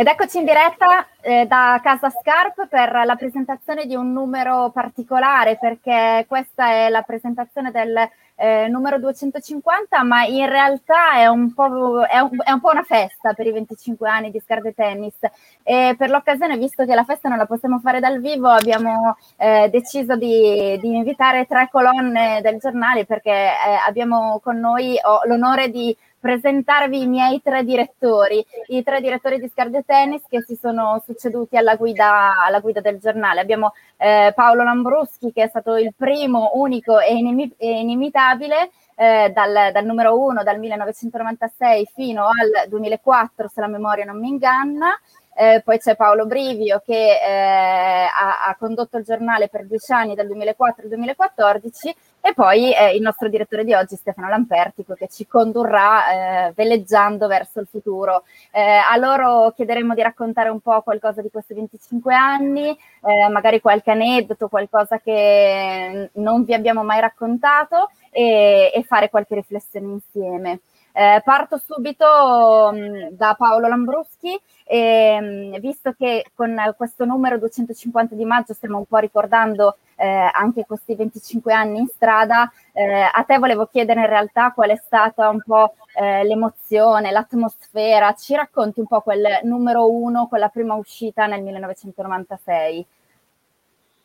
Ed 0.00 0.06
eccoci 0.06 0.38
in 0.38 0.44
diretta 0.44 1.08
eh, 1.20 1.44
da 1.46 1.80
Casa 1.82 2.08
Scarp 2.08 2.68
per 2.68 3.02
la 3.04 3.16
presentazione 3.16 3.84
di 3.84 3.96
un 3.96 4.12
numero 4.12 4.70
particolare, 4.70 5.58
perché 5.58 6.24
questa 6.28 6.68
è 6.68 6.88
la 6.88 7.02
presentazione 7.02 7.72
del 7.72 8.08
eh, 8.36 8.68
numero 8.68 9.00
250, 9.00 10.04
ma 10.04 10.22
in 10.22 10.48
realtà 10.48 11.14
è 11.14 11.26
un, 11.26 11.52
è, 11.52 12.18
un, 12.20 12.30
è 12.44 12.52
un, 12.52 12.60
po', 12.60 12.70
una 12.70 12.84
festa 12.84 13.32
per 13.32 13.48
i 13.48 13.50
25 13.50 14.08
anni 14.08 14.30
di 14.30 14.38
Scarpe 14.38 14.72
Tennis. 14.72 15.16
E 15.64 15.96
per 15.98 16.10
l'occasione, 16.10 16.56
visto 16.56 16.84
che 16.84 16.94
la 16.94 17.02
festa 17.02 17.28
non 17.28 17.36
la 17.36 17.46
possiamo 17.46 17.80
fare 17.80 17.98
dal 17.98 18.20
vivo, 18.20 18.46
abbiamo 18.46 19.16
eh, 19.36 19.68
deciso 19.68 20.14
di, 20.14 20.78
di, 20.80 20.94
invitare 20.94 21.46
tre 21.46 21.68
colonne 21.72 22.38
del 22.40 22.58
giornale 22.58 23.04
perché 23.04 23.32
eh, 23.32 23.80
abbiamo 23.84 24.38
con 24.44 24.60
noi 24.60 24.96
l'onore 25.26 25.70
di 25.70 25.96
presentarvi 26.20 27.02
i 27.02 27.06
miei 27.06 27.40
tre 27.42 27.64
direttori, 27.64 28.44
i 28.68 28.82
tre 28.82 29.00
direttori 29.00 29.38
di 29.38 29.48
Scarde 29.48 29.84
Tennis 29.84 30.22
che 30.28 30.42
si 30.42 30.56
sono 30.56 31.02
succeduti 31.04 31.56
alla 31.56 31.76
guida, 31.76 32.44
alla 32.44 32.60
guida 32.60 32.80
del 32.80 32.98
giornale. 32.98 33.40
Abbiamo 33.40 33.72
eh, 33.96 34.32
Paolo 34.34 34.62
Lambruschi 34.62 35.32
che 35.32 35.44
è 35.44 35.48
stato 35.48 35.76
il 35.76 35.94
primo, 35.96 36.52
unico 36.54 36.98
e, 37.00 37.14
inim- 37.14 37.54
e 37.56 37.80
inimitabile 37.80 38.70
eh, 38.96 39.30
dal, 39.32 39.70
dal, 39.72 39.84
numero 39.84 40.18
uno 40.20 40.42
dal 40.42 40.58
1996 40.58 41.88
fino 41.94 42.26
al 42.26 42.68
2004 42.68 43.48
se 43.48 43.60
la 43.60 43.68
memoria 43.68 44.04
non 44.04 44.18
mi 44.18 44.28
inganna. 44.28 44.98
Eh, 45.40 45.62
poi 45.64 45.78
c'è 45.78 45.94
Paolo 45.94 46.26
Brivio 46.26 46.82
che 46.84 47.12
eh, 47.12 48.08
ha, 48.12 48.44
ha, 48.48 48.56
condotto 48.58 48.96
il 48.96 49.04
giornale 49.04 49.48
per 49.48 49.66
dieci 49.66 49.92
anni, 49.92 50.16
dal 50.16 50.26
2004 50.26 50.82
al 50.82 50.88
2014, 50.88 51.94
e 52.28 52.34
poi 52.34 52.74
eh, 52.74 52.94
il 52.94 53.00
nostro 53.00 53.28
direttore 53.28 53.64
di 53.64 53.72
oggi, 53.72 53.96
Stefano 53.96 54.28
Lampertico, 54.28 54.94
che 54.94 55.08
ci 55.08 55.26
condurrà 55.26 56.48
eh, 56.48 56.52
veleggiando 56.54 57.26
verso 57.26 57.60
il 57.60 57.66
futuro. 57.70 58.24
Eh, 58.50 58.60
a 58.60 58.94
loro 58.98 59.52
chiederemo 59.52 59.94
di 59.94 60.02
raccontare 60.02 60.50
un 60.50 60.60
po' 60.60 60.82
qualcosa 60.82 61.22
di 61.22 61.30
questi 61.30 61.54
25 61.54 62.14
anni, 62.14 62.68
eh, 62.68 63.28
magari 63.30 63.60
qualche 63.60 63.92
aneddoto, 63.92 64.48
qualcosa 64.48 64.98
che 64.98 66.10
non 66.14 66.44
vi 66.44 66.52
abbiamo 66.52 66.82
mai 66.82 67.00
raccontato 67.00 67.90
e, 68.10 68.70
e 68.74 68.82
fare 68.82 69.08
qualche 69.08 69.34
riflessione 69.34 69.86
insieme. 69.86 70.60
Eh, 71.00 71.22
parto 71.22 71.58
subito 71.58 72.72
mh, 72.72 72.76
mm, 72.76 73.08
da 73.12 73.36
Paolo 73.38 73.68
Lambruschi, 73.68 74.36
e, 74.64 75.20
mh, 75.20 75.24
mm, 75.26 75.60
visto 75.60 75.92
che 75.92 76.24
con 76.34 76.56
questo 76.76 77.04
numero 77.04 77.38
250 77.38 78.16
di 78.16 78.24
maggio 78.24 78.52
stiamo 78.52 78.78
un 78.78 78.84
po' 78.84 78.96
ricordando 78.96 79.76
eh, 79.94 80.28
anche 80.32 80.66
questi 80.66 80.96
25 80.96 81.52
anni 81.52 81.78
in 81.78 81.86
strada, 81.86 82.50
eh, 82.72 83.08
a 83.12 83.22
te 83.22 83.38
volevo 83.38 83.66
chiedere 83.66 84.00
in 84.00 84.06
realtà 84.06 84.50
qual 84.50 84.70
è 84.70 84.76
stata 84.76 85.28
un 85.28 85.40
po' 85.40 85.74
eh, 85.94 86.24
l'emozione, 86.24 87.12
l'atmosfera, 87.12 88.12
ci 88.14 88.34
racconti 88.34 88.80
un 88.80 88.88
po' 88.88 89.00
quel 89.00 89.38
numero 89.44 89.88
uno, 89.88 90.26
quella 90.26 90.48
prima 90.48 90.74
uscita 90.74 91.26
nel 91.26 91.42
1996? 91.44 92.86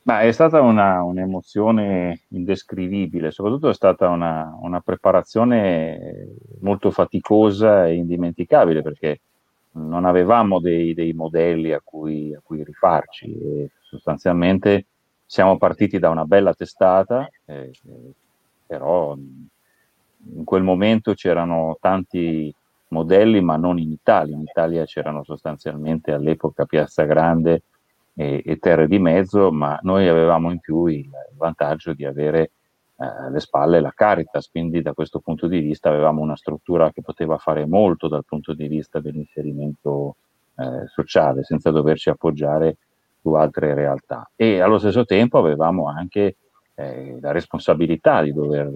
Ma 0.06 0.22
è 0.22 0.32
stata 0.34 0.60
una, 0.60 1.02
un'emozione 1.02 2.24
indescrivibile, 2.30 3.32
soprattutto 3.32 3.70
è 3.70 3.74
stata 3.74 4.10
una, 4.10 4.58
una, 4.60 4.82
preparazione 4.82 6.28
molto 6.60 6.92
faticosa 6.92 7.88
e 7.88 7.96
indimenticabile 7.96 8.82
perché 8.82 9.22
non 9.74 10.04
avevamo 10.04 10.60
dei, 10.60 10.94
dei 10.94 11.14
modelli 11.14 11.72
a 11.72 11.82
cui, 11.82 12.34
a 12.36 12.42
cui, 12.44 12.64
rifarci 12.66 13.32
e 13.32 13.70
sostanzialmente 13.82 14.88
siamo 15.26 15.58
partiti 15.58 16.00
da 16.00 16.10
una 16.10 16.26
bella 16.26 16.54
testata, 16.54 17.28
eh, 17.46 17.72
però 18.68 19.16
in 19.16 20.44
quel 20.44 20.64
momento 20.64 21.14
c'erano 21.14 21.78
tanti 21.80 22.54
modelli 22.90 23.42
ma 23.42 23.56
non 23.56 23.80
in 23.80 23.92
Italia, 23.92 24.36
in 24.36 24.42
Italia 24.42 24.84
c'erano 24.84 25.24
sostanzialmente 25.24 26.12
all'epoca 26.12 26.66
Piazza 26.66 27.04
Grande, 27.06 27.64
e, 28.16 28.42
e, 28.46 28.58
terre 28.58 28.88
di 28.88 29.00
mezzo, 29.00 29.52
ma 29.52 29.80
noi 29.82 30.08
avevamo 30.08 30.52
in 30.52 30.60
più 30.60 30.86
il, 30.86 31.10
vantaggio 31.36 31.94
di 31.94 32.06
avere 32.06 32.52
eh, 32.98 33.06
alle 33.06 33.40
spalle 33.40 33.82
la 33.82 33.92
Caritas, 33.92 34.50
quindi 34.50 34.82
da 34.82 34.94
questo 34.94 35.20
punto 35.20 35.48
di 35.48 35.60
vista 35.60 35.90
avevamo 35.90 36.22
una 36.22 36.36
struttura 36.36 36.92
che 36.92 37.02
poteva 37.02 37.38
fare 37.38 37.66
molto 37.66 38.08
dal 38.08 38.24
punto 38.26 38.54
di 38.54 38.68
vista 38.68 39.00
dell'inserimento 39.00 40.16
eh, 40.56 40.88
sociale, 40.88 41.44
senza 41.44 41.72
doverci 41.72 42.10
appoggiare 42.10 42.78
su 43.20 43.34
altre 43.34 43.74
realtà. 43.74 44.30
E 44.36 44.60
allo 44.60 44.78
stesso 44.78 45.06
tempo 45.06 45.38
avevamo 45.38 45.88
anche 45.88 46.38
eh, 46.76 47.18
la 47.20 47.32
responsabilità 47.32 48.22
di 48.22 48.34
dover 48.34 48.72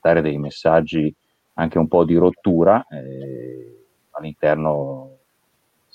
dare 0.00 0.22
dei 0.22 0.38
messaggi 0.38 1.14
anche 1.54 1.78
un 1.78 1.88
po' 1.88 2.04
di 2.04 2.16
rottura 2.16 2.84
eh, 2.88 3.86
all'interno 4.10 5.18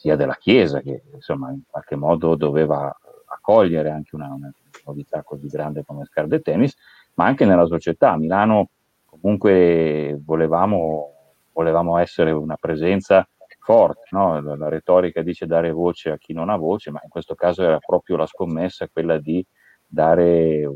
sia 0.08 0.16
della 0.16 0.36
Chiesa 0.36 0.80
che 0.80 1.04
insomma 1.14 1.52
in 1.52 1.64
qualche 1.70 1.98
modo 1.98 2.36
doveva 2.36 2.96
accogliere 3.26 3.90
anche 3.90 4.16
una, 4.16 4.32
una 4.34 4.50
novità 4.86 5.22
così 5.22 5.48
grande 5.48 5.84
come 5.84 6.06
Scarde 6.06 6.40
Tennis, 6.40 6.78
ma 7.16 7.26
anche 7.26 7.44
nella 7.44 7.66
società. 7.66 8.14
A 8.14 8.18
Milano 8.18 8.70
comunque 9.06 10.18
volevamo, 10.24 11.12
volevamo 11.52 11.98
essere 11.98 12.32
una 12.32 12.56
presenza 12.56 13.28
forte, 13.60 14.04
no? 14.12 14.40
la, 14.40 14.56
la, 14.56 14.70
retorica 14.70 15.22
dice 15.22 15.46
dare 15.46 15.72
voce 15.72 16.12
a 16.12 16.18
chi 16.18 16.32
non 16.32 16.50
ha 16.50 16.56
voce, 16.56 16.90
ma 16.90 17.02
in 17.04 17.10
questo 17.10 17.36
caso 17.36 17.64
era 17.64 17.80
proprio 17.80 18.16
la 18.16 18.26
scommessa 18.26 18.88
quella 18.88 19.18
di 19.18 19.46
dare 19.86 20.72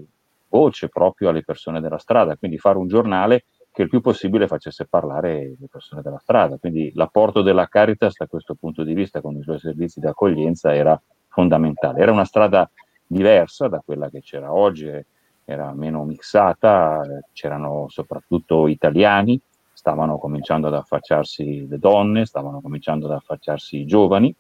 voce 0.50 0.90
proprio 0.90 1.30
alle 1.30 1.44
persone 1.44 1.80
della 1.80 2.00
strada, 2.00 2.36
quindi 2.36 2.58
fare 2.58 2.78
un 2.78 2.88
giornale 2.88 3.46
che 3.72 3.84
il 3.84 3.90
più 3.90 4.02
possibile 4.02 4.48
facesse 4.48 4.86
parlare 4.86 5.56
le 5.58 5.68
persone 5.70 6.02
della 6.02 6.20
strada. 6.20 6.58
Quindi 6.58 6.92
l'apporto 6.94 7.42
della 7.42 7.68
Caritas 7.68 8.18
da 8.18 8.28
questo 8.28 8.56
punto 8.56 8.84
di 8.84 8.94
vista 8.94 9.22
con 9.22 9.36
i 9.38 9.44
suoi 9.44 9.60
servizi 9.60 10.00
di 10.00 10.08
accoglienza 10.08 10.76
era 10.76 11.02
fondamentale. 11.30 12.02
Era 12.02 12.12
una 12.12 12.26
strada 12.26 12.70
diversa 13.08 13.68
da 13.68 13.82
quella 13.84 14.10
che 14.10 14.22
c'era 14.22 14.54
oggi, 14.54 14.90
era 15.46 15.74
meno 15.74 16.04
mixata, 16.04 17.02
c'erano 17.32 17.88
soprattutto 17.90 18.68
italiani, 18.68 19.40
stavano 19.74 20.18
cominciando 20.18 20.68
ad 20.68 20.76
affacciarsi 20.76 21.68
le 21.68 21.80
donne, 21.80 22.26
stavano 22.26 22.62
cominciando 22.62 23.06
ad 23.06 23.14
affacciarsi 23.14 23.78
i 23.78 23.86
giovani. 23.86 24.34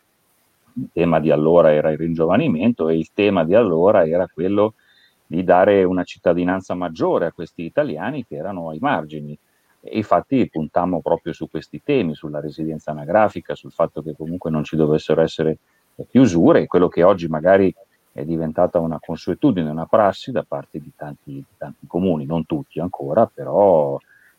Il 0.73 0.89
tema 0.93 1.19
di 1.19 1.31
allora 1.31 1.73
era 1.73 1.91
il 1.91 1.97
ringiovanimento 1.97 2.89
e 2.89 2.97
il 2.97 3.09
tema 3.13 3.43
di 3.43 3.55
allora 3.55 4.05
era 4.05 4.27
quello 4.27 4.75
di 5.31 5.45
dare 5.45 5.85
una 5.85 6.03
cittadinanza 6.03 6.73
maggiore 6.73 7.25
a 7.25 7.31
questi 7.31 7.63
italiani 7.63 8.25
che 8.25 8.35
erano 8.35 8.67
ai 8.67 8.79
margini. 8.79 9.37
E 9.79 9.95
infatti 9.95 10.49
puntammo 10.49 10.99
proprio 10.99 11.31
su 11.31 11.49
questi 11.49 11.81
temi, 11.81 12.15
sulla 12.15 12.41
residenza 12.41 12.91
anagrafica, 12.91 13.55
sul 13.55 13.71
fatto 13.71 14.01
che 14.01 14.13
comunque 14.13 14.51
non 14.51 14.65
ci 14.65 14.75
dovessero 14.75 15.21
essere 15.21 15.57
chiusure, 16.09 16.67
quello 16.67 16.89
che 16.89 17.03
oggi 17.03 17.29
magari 17.29 17.73
è 18.11 18.25
diventata 18.25 18.79
una 18.79 18.99
consuetudine, 18.99 19.69
una 19.69 19.85
prassi 19.85 20.31
da 20.31 20.43
parte 20.45 20.79
di 20.79 20.91
tanti, 20.97 21.31
di 21.31 21.45
tanti 21.57 21.87
comuni, 21.87 22.25
non 22.25 22.45
tutti 22.45 22.81
ancora, 22.81 23.25
però 23.25 23.97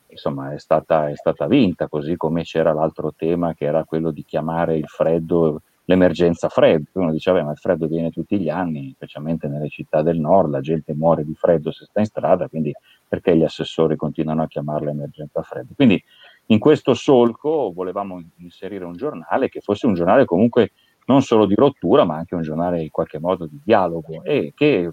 insomma 0.08 0.52
è 0.52 0.58
stata, 0.58 1.08
è 1.08 1.16
stata 1.16 1.46
vinta, 1.46 1.88
così 1.88 2.16
come 2.16 2.42
c'era 2.42 2.74
l'altro 2.74 3.14
tema 3.16 3.54
che 3.54 3.64
era 3.64 3.84
quello 3.84 4.10
di 4.10 4.24
chiamare 4.26 4.76
il 4.76 4.86
freddo 4.86 5.62
l'emergenza 5.84 6.48
freddo. 6.48 6.90
Uno 6.94 7.10
diceva, 7.10 7.42
ma 7.42 7.52
il 7.52 7.58
freddo 7.58 7.86
viene 7.86 8.10
tutti 8.10 8.38
gli 8.38 8.48
anni, 8.48 8.92
specialmente 8.94 9.48
nelle 9.48 9.68
città 9.68 10.02
del 10.02 10.18
nord, 10.18 10.50
la 10.50 10.60
gente 10.60 10.94
muore 10.94 11.24
di 11.24 11.34
freddo 11.34 11.70
se 11.70 11.84
sta 11.84 12.00
in 12.00 12.06
strada, 12.06 12.48
quindi 12.48 12.72
perché 13.08 13.36
gli 13.36 13.44
assessori 13.44 13.96
continuano 13.96 14.42
a 14.42 14.46
chiamarla 14.46 14.90
emergenza 14.90 15.42
freddo? 15.42 15.72
Quindi 15.74 16.02
in 16.46 16.58
questo 16.58 16.94
solco 16.94 17.72
volevamo 17.74 18.22
inserire 18.38 18.84
un 18.84 18.94
giornale 18.94 19.48
che 19.48 19.60
fosse 19.60 19.86
un 19.86 19.94
giornale 19.94 20.24
comunque 20.24 20.72
non 21.06 21.22
solo 21.22 21.46
di 21.46 21.54
rottura, 21.54 22.04
ma 22.04 22.16
anche 22.16 22.34
un 22.34 22.42
giornale 22.42 22.82
in 22.82 22.90
qualche 22.90 23.18
modo 23.18 23.46
di 23.46 23.60
dialogo 23.64 24.22
e 24.22 24.52
che 24.54 24.90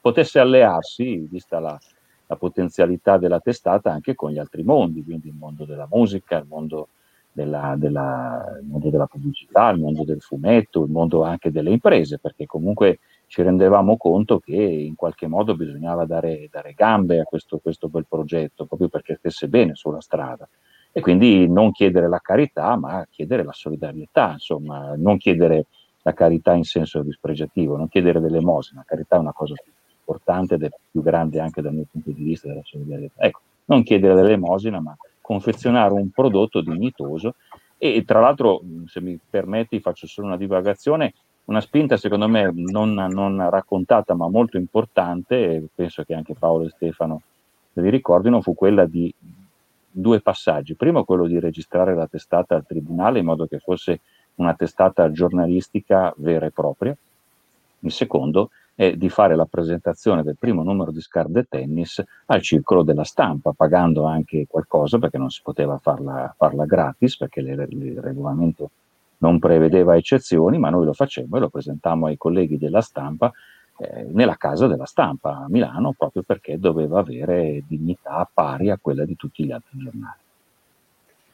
potesse 0.00 0.38
allearsi, 0.38 1.26
vista 1.30 1.58
la, 1.58 1.78
la 2.26 2.36
potenzialità 2.36 3.18
della 3.18 3.40
testata, 3.40 3.92
anche 3.92 4.14
con 4.14 4.30
gli 4.30 4.38
altri 4.38 4.62
mondi, 4.62 5.04
quindi 5.04 5.28
il 5.28 5.34
mondo 5.34 5.64
della 5.64 5.86
musica, 5.90 6.38
il 6.38 6.46
mondo 6.48 6.88
della, 7.32 7.74
della, 7.76 8.58
il 8.60 8.66
mondo 8.66 8.90
della 8.90 9.06
pubblicità, 9.06 9.70
il 9.70 9.80
mondo 9.80 10.04
del 10.04 10.20
fumetto, 10.20 10.84
il 10.84 10.90
mondo 10.90 11.22
anche 11.22 11.50
delle 11.50 11.70
imprese, 11.70 12.18
perché 12.18 12.46
comunque 12.46 12.98
ci 13.26 13.42
rendevamo 13.42 13.96
conto 13.96 14.40
che 14.40 14.56
in 14.56 14.96
qualche 14.96 15.28
modo 15.28 15.54
bisognava 15.54 16.04
dare, 16.04 16.48
dare 16.50 16.72
gambe 16.72 17.20
a 17.20 17.24
questo, 17.24 17.58
questo 17.58 17.88
bel 17.88 18.06
progetto, 18.08 18.64
proprio 18.64 18.88
perché 18.88 19.16
stesse 19.16 19.48
bene 19.48 19.74
sulla 19.74 20.00
strada. 20.00 20.48
E 20.92 21.00
quindi 21.00 21.48
non 21.48 21.70
chiedere 21.70 22.08
la 22.08 22.18
carità, 22.18 22.74
ma 22.76 23.06
chiedere 23.08 23.44
la 23.44 23.52
solidarietà, 23.52 24.32
insomma, 24.32 24.94
non 24.96 25.16
chiedere 25.18 25.66
la 26.02 26.12
carità 26.12 26.54
in 26.54 26.64
senso 26.64 27.02
dispregiativo, 27.02 27.76
non 27.76 27.88
chiedere 27.88 28.20
dell'elemosina, 28.20 28.80
la 28.80 28.86
carità 28.86 29.16
è 29.16 29.20
una 29.20 29.32
cosa 29.32 29.54
importante 29.98 30.54
ed 30.54 30.64
è 30.64 30.68
più 30.90 31.02
grande 31.02 31.38
anche 31.38 31.62
dal 31.62 31.74
mio 31.74 31.86
punto 31.88 32.10
di 32.10 32.24
vista 32.24 32.48
della 32.48 32.62
solidarietà. 32.64 33.22
Ecco, 33.22 33.40
non 33.66 33.84
chiedere 33.84 34.14
dell'elemosina, 34.14 34.80
ma 34.80 34.96
confezionare 35.30 35.94
un 35.94 36.10
prodotto 36.10 36.60
dignitoso 36.60 37.36
e 37.78 38.02
tra 38.04 38.18
l'altro, 38.18 38.62
se 38.86 39.00
mi 39.00 39.16
permetti, 39.30 39.78
faccio 39.78 40.08
solo 40.08 40.26
una 40.26 40.36
divagazione, 40.36 41.14
una 41.44 41.60
spinta 41.60 41.96
secondo 41.96 42.26
me 42.26 42.50
non, 42.52 42.94
non 42.94 43.48
raccontata 43.48 44.12
ma 44.14 44.28
molto 44.28 44.56
importante, 44.56 45.68
penso 45.72 46.02
che 46.02 46.14
anche 46.14 46.34
Paolo 46.34 46.64
e 46.64 46.70
Stefano 46.70 47.22
vi 47.74 47.90
ricordino, 47.90 48.42
fu 48.42 48.54
quella 48.54 48.86
di 48.86 49.14
due 49.88 50.20
passaggi. 50.20 50.74
Primo 50.74 51.04
quello 51.04 51.28
di 51.28 51.38
registrare 51.38 51.94
la 51.94 52.08
testata 52.08 52.56
al 52.56 52.66
tribunale 52.66 53.20
in 53.20 53.24
modo 53.24 53.46
che 53.46 53.60
fosse 53.60 54.00
una 54.34 54.54
testata 54.54 55.12
giornalistica 55.12 56.12
vera 56.16 56.46
e 56.46 56.50
propria. 56.50 56.96
Il 57.82 57.92
secondo 57.92 58.50
è 58.80 58.96
di 58.96 59.10
fare 59.10 59.36
la 59.36 59.44
presentazione 59.44 60.22
del 60.22 60.38
primo 60.38 60.62
numero 60.62 60.90
di 60.90 61.02
Scarde 61.02 61.44
Tennis 61.46 62.02
al 62.24 62.40
circolo 62.40 62.82
della 62.82 63.04
stampa, 63.04 63.52
pagando 63.52 64.04
anche 64.04 64.46
qualcosa 64.48 64.98
perché 64.98 65.18
non 65.18 65.28
si 65.28 65.42
poteva 65.42 65.76
farla, 65.76 66.34
farla 66.34 66.64
gratis, 66.64 67.18
perché 67.18 67.42
le, 67.42 67.66
il 67.68 68.00
regolamento 68.00 68.70
non 69.18 69.38
prevedeva 69.38 69.96
eccezioni, 69.96 70.56
ma 70.56 70.70
noi 70.70 70.86
lo 70.86 70.94
facemmo 70.94 71.36
e 71.36 71.40
lo 71.40 71.50
presentammo 71.50 72.06
ai 72.06 72.16
colleghi 72.16 72.56
della 72.56 72.80
stampa 72.80 73.30
eh, 73.76 74.06
nella 74.12 74.36
casa 74.36 74.66
della 74.66 74.86
stampa 74.86 75.36
a 75.36 75.46
Milano, 75.50 75.92
proprio 75.92 76.22
perché 76.22 76.58
doveva 76.58 77.00
avere 77.00 77.62
dignità 77.68 78.26
pari 78.32 78.70
a 78.70 78.78
quella 78.80 79.04
di 79.04 79.14
tutti 79.14 79.44
gli 79.44 79.52
altri 79.52 79.76
giornali 79.76 80.20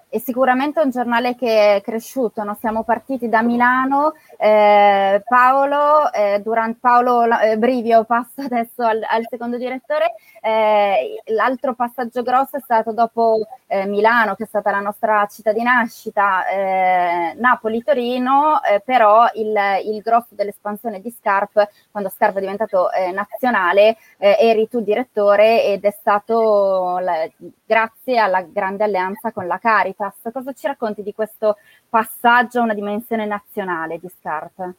è 0.09 0.19
sicuramente 0.19 0.81
un 0.81 0.91
giornale 0.91 1.35
che 1.35 1.77
è 1.77 1.81
cresciuto. 1.83 2.43
No? 2.45 2.57
Siamo 2.61 2.85
partiti 2.85 3.29
da 3.29 3.43
Milano, 3.43 4.15
eh, 4.39 5.23
Paolo, 5.27 6.13
eh, 6.13 6.41
durante, 6.43 6.79
Paolo 6.81 7.27
eh, 7.39 7.59
Brivio 7.59 8.05
passa 8.05 8.45
adesso 8.47 8.83
al, 8.83 9.03
al 9.09 9.27
secondo 9.29 9.57
direttore. 9.57 10.15
Eh, 10.41 11.23
l'altro 11.27 11.75
passaggio 11.75 12.23
grosso 12.23 12.57
è 12.57 12.61
stato 12.61 12.93
dopo 12.93 13.47
eh, 13.67 13.87
Milano, 13.87 14.35
che 14.37 14.45
è 14.45 14.47
stata 14.47 14.71
la 14.71 14.81
nostra 14.81 15.27
città 15.27 15.53
di 15.53 15.63
nascita, 15.63 16.47
eh, 16.47 17.35
Napoli-Torino, 17.37 18.61
però 18.85 19.27
il, 19.35 19.55
il, 19.85 20.01
grosso 20.03 20.35
dell'espansione 20.35 21.01
di 21.01 21.11
Scarp, 21.11 21.69
quando 21.91 22.11
Scarp 22.11 22.37
è 22.37 22.41
diventato 22.41 22.89
nazionale, 23.13 23.97
eri 24.19 24.69
tu 24.69 24.81
direttore 24.81 25.65
ed 25.65 25.85
è 25.85 25.91
stato 25.91 26.99
la, 26.99 27.29
grazie 27.65 28.19
alla 28.19 28.43
grande 28.43 28.85
alleanza 28.85 29.33
con 29.33 29.47
la 29.47 29.59
Caritas 29.59 29.96
Caritas. 29.97 30.33
Cosa 30.33 30.53
ci 30.53 30.67
racconti 30.67 31.03
di 31.03 31.13
questo 31.13 31.57
passaggio 31.89 32.61
a 32.61 32.65
una 32.65 32.75
dimensione 32.75 33.27
nazionale 33.27 33.99
di 33.99 34.09
Scarpe? 34.09 34.75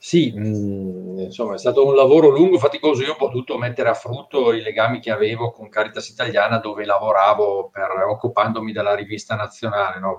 Sì, 0.00 0.32
mh, 0.32 0.46
mm, 0.46 1.18
insomma 1.20 1.54
è 1.54 1.58
stato 1.58 1.84
un 1.84 1.94
lavoro 1.94 2.28
lungo, 2.28 2.58
faticoso. 2.58 3.02
Io 3.02 3.12
ho 3.12 3.16
potuto 3.16 3.58
mettere 3.58 3.88
a 3.88 3.94
frutto 3.94 4.52
i 4.52 4.62
legami 4.62 5.00
che 5.00 5.10
avevo 5.10 5.50
con 5.50 5.68
Caritas 5.68 6.08
Italiana 6.08 6.58
dove 6.58 6.84
lavoravo 6.84 7.70
per, 7.72 7.90
occupandomi 8.08 8.70
della 8.72 8.94
rivista 8.94 9.34
nazionale. 9.34 9.98
No? 9.98 10.18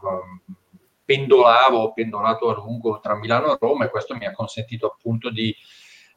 Pendolavo, 1.06 1.78
ho 1.78 1.94
pendolato 1.94 2.50
a 2.50 2.56
lungo 2.56 3.00
tra 3.00 3.16
Milano 3.16 3.54
e 3.54 3.58
Roma 3.60 3.86
e 3.86 3.90
questo 3.90 4.16
mi 4.16 4.26
ha 4.26 4.32
consentito 4.32 4.88
appunto 4.88 5.32
di 5.32 5.56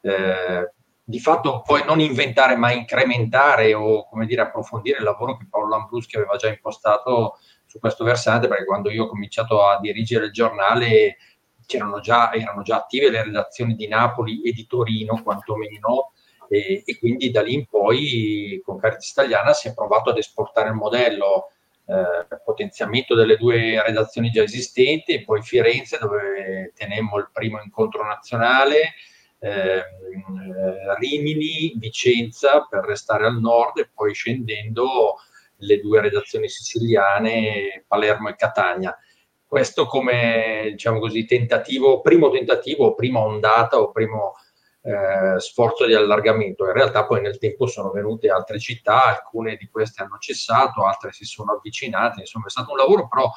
eh, 0.01 0.71
di 1.05 1.19
fatto 1.19 1.61
poi 1.65 1.83
non 1.85 1.99
inventare 1.99 2.55
ma 2.55 2.71
incrementare 2.71 3.73
o 3.73 4.07
come 4.07 4.25
dire 4.25 4.41
approfondire 4.41 4.99
il 4.99 5.03
lavoro 5.03 5.35
che 5.35 5.47
Paolo 5.49 5.69
Lambruschi 5.69 6.15
aveva 6.15 6.37
già 6.37 6.47
impostato 6.47 7.37
su 7.65 7.79
questo 7.79 8.03
versante 8.05 8.47
perché 8.47 8.65
quando 8.65 8.89
io 8.89 9.03
ho 9.03 9.07
cominciato 9.07 9.65
a 9.65 9.79
dirigere 9.79 10.25
il 10.25 10.31
giornale 10.31 11.17
c'erano 11.65 11.99
già, 11.99 12.31
erano 12.33 12.61
già 12.61 12.77
attive 12.77 13.09
le 13.09 13.23
redazioni 13.23 13.75
di 13.75 13.87
Napoli 13.87 14.41
e 14.43 14.53
di 14.53 14.65
Torino 14.65 15.21
quantomeno 15.21 16.11
e, 16.47 16.83
e 16.85 16.97
quindi 16.99 17.31
da 17.31 17.41
lì 17.41 17.53
in 17.53 17.65
poi 17.65 18.61
con 18.63 18.77
Caritas 18.77 19.09
Italiana 19.09 19.53
si 19.53 19.67
è 19.67 19.73
provato 19.73 20.09
ad 20.09 20.17
esportare 20.17 20.69
il 20.69 20.75
modello 20.75 21.49
eh, 21.85 22.39
potenziamento 22.45 23.13
delle 23.13 23.35
due 23.35 23.81
redazioni 23.83 24.29
già 24.29 24.43
esistenti 24.43 25.13
e 25.13 25.23
poi 25.23 25.41
Firenze 25.41 25.97
dove 25.97 26.71
tenemmo 26.75 27.17
il 27.17 27.29
primo 27.31 27.61
incontro 27.61 28.05
nazionale 28.05 28.93
Ehm, 29.43 30.95
Rimini, 30.99 31.73
Vicenza 31.77 32.65
per 32.69 32.85
restare 32.85 33.25
al 33.25 33.39
nord 33.39 33.79
e 33.79 33.89
poi 33.93 34.13
scendendo 34.13 35.15
le 35.57 35.79
due 35.81 35.99
redazioni 35.99 36.47
siciliane, 36.47 37.83
Palermo 37.85 38.29
e 38.29 38.35
Catania. 38.35 38.97
Questo 39.45 39.85
come 39.85 40.69
diciamo 40.71 40.99
così, 40.99 41.25
tentativo, 41.25 41.99
primo 42.01 42.29
tentativo, 42.29 42.95
prima 42.95 43.19
ondata 43.19 43.79
o 43.79 43.91
primo 43.91 44.33
eh, 44.81 45.39
sforzo 45.39 45.85
di 45.85 45.93
allargamento. 45.93 46.65
In 46.65 46.73
realtà 46.73 47.05
poi 47.05 47.21
nel 47.21 47.37
tempo 47.37 47.67
sono 47.67 47.91
venute 47.91 48.29
altre 48.29 48.59
città, 48.59 49.05
alcune 49.05 49.57
di 49.57 49.67
queste 49.67 50.03
hanno 50.03 50.17
cessato, 50.19 50.85
altre 50.85 51.11
si 51.11 51.25
sono 51.25 51.53
avvicinate, 51.53 52.21
insomma 52.21 52.47
è 52.47 52.49
stato 52.49 52.71
un 52.71 52.77
lavoro 52.77 53.07
però 53.07 53.29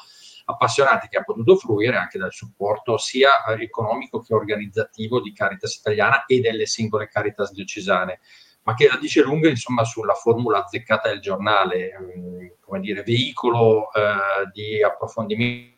appassionati 0.49 1.07
che 1.09 1.17
ha 1.17 1.23
potuto 1.23 1.57
fruire 1.57 1.97
anche 1.97 2.17
dal 2.17 2.31
supporto 2.31 2.97
sia 2.97 3.31
economico 3.59 4.21
che 4.21 4.33
organizzativo 4.33 5.21
di 5.21 5.33
Caritas 5.33 5.75
Italiana 5.75 6.25
e 6.25 6.39
delle 6.39 6.65
singole 6.65 7.09
Caritas 7.09 7.51
diocesane, 7.51 8.19
ma 8.63 8.73
che 8.73 8.87
la 8.87 8.97
dice 8.97 9.21
lunga 9.23 9.49
insomma 9.49 9.83
sulla 9.83 10.13
formula 10.13 10.63
azzeccata 10.63 11.09
del 11.09 11.19
giornale, 11.19 11.91
mm, 11.99 12.47
come 12.61 12.79
dire, 12.79 13.03
veicolo 13.03 13.91
eh, 13.91 14.49
di 14.53 14.81
approfondimento 14.81 15.76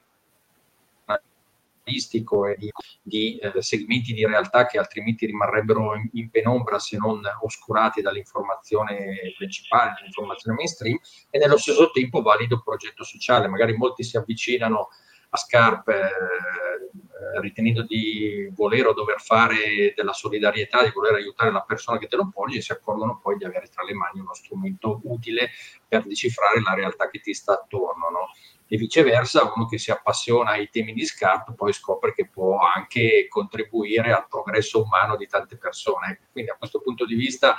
giornalistico 1.89 2.45
e 2.45 2.55
di, 2.57 2.71
di 3.01 3.37
eh, 3.37 3.61
segmenti 3.61 4.13
di 4.13 4.25
realtà 4.25 4.65
che 4.65 4.77
altrimenti 4.77 5.25
rimarrebbero 5.25 5.95
in, 5.95 6.09
in, 6.13 6.29
penombra 6.29 6.77
se 6.79 6.97
non 6.97 7.21
oscurati 7.41 8.01
dall'informazione 8.01 9.33
principale, 9.35 9.93
dall'informazione 9.97 10.55
mainstream, 10.55 10.97
e 11.29 11.39
nello 11.39 11.57
stesso 11.57 11.89
tempo 11.91 12.21
valido 12.21 12.61
progetto 12.61 13.03
sociale. 13.03 13.47
Magari 13.47 13.75
molti 13.75 14.03
si 14.03 14.17
avvicinano 14.17 14.89
a 15.31 15.37
scarpe 15.37 15.93
eh, 15.93 17.39
ritenendo 17.39 17.83
di 17.83 18.49
voler 18.51 18.87
o 18.87 18.93
dover 18.93 19.21
fare 19.21 19.93
della 19.95 20.13
solidarietà, 20.13 20.83
di 20.83 20.91
voler 20.91 21.15
aiutare 21.15 21.51
la 21.51 21.61
persona 21.61 21.99
che 21.99 22.07
te 22.07 22.15
lo 22.15 22.29
poglie 22.33 22.57
e 22.57 22.61
si 22.61 22.71
accorgono 22.71 23.19
poi 23.21 23.37
di 23.37 23.45
avere 23.45 23.67
tra 23.67 23.83
le 23.83 23.93
mani 23.93 24.21
uno 24.21 24.33
strumento 24.33 25.01
utile 25.03 25.49
per 25.87 26.07
decifrare 26.07 26.61
la 26.61 26.73
realtà 26.73 27.09
che 27.09 27.19
ti 27.19 27.33
sta 27.33 27.53
attorno. 27.53 28.09
No? 28.09 28.29
E 28.71 28.77
viceversa 28.77 29.51
uno 29.55 29.65
che 29.65 29.79
si 29.79 29.89
appassiona 29.89 30.51
ai 30.51 30.69
temi 30.69 30.93
di 30.93 31.03
Scarp 31.03 31.55
poi 31.55 31.73
scopre 31.73 32.13
che 32.13 32.27
può 32.27 32.59
anche 32.59 33.25
contribuire 33.27 34.13
al 34.13 34.27
progresso 34.27 34.83
umano 34.83 35.17
di 35.17 35.25
tante 35.25 35.57
persone. 35.57 36.19
Quindi 36.31 36.51
a 36.51 36.55
questo 36.55 36.79
punto 36.79 37.03
di 37.05 37.15
vista 37.15 37.55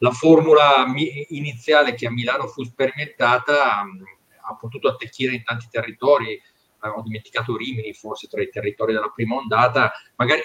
la 0.00 0.10
formula 0.10 0.84
iniziale 1.28 1.94
che 1.94 2.06
a 2.06 2.10
Milano 2.10 2.46
fu 2.46 2.62
sperimentata 2.62 3.80
ha 3.80 4.56
potuto 4.56 4.88
attecchire 4.88 5.34
in 5.34 5.44
tanti 5.44 5.66
territori, 5.70 6.38
ho 6.82 7.02
dimenticato 7.02 7.56
Rimini 7.56 7.92
forse 7.94 8.26
tra 8.26 8.42
i 8.42 8.50
territori 8.50 8.92
della 8.92 9.10
prima 9.14 9.36
ondata, 9.36 9.92
magari 10.16 10.42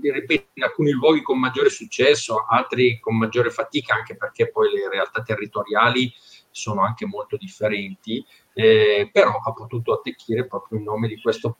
ripeto, 0.00 0.50
in 0.54 0.62
alcuni 0.62 0.90
luoghi 0.90 1.22
con 1.22 1.38
maggiore 1.38 1.68
successo, 1.68 2.46
altri 2.48 2.98
con 2.98 3.16
maggiore 3.16 3.50
fatica, 3.50 3.94
anche 3.94 4.16
perché 4.16 4.50
poi 4.50 4.72
le 4.72 4.88
realtà 4.88 5.22
territoriali 5.22 6.12
sono 6.50 6.82
anche 6.82 7.06
molto 7.06 7.36
differenti, 7.36 8.24
eh, 8.52 9.08
però 9.12 9.38
ha 9.42 9.52
potuto 9.52 9.92
attecchire 9.92 10.46
proprio 10.46 10.78
in 10.78 10.84
nome 10.84 11.08
di 11.08 11.20
questo 11.20 11.58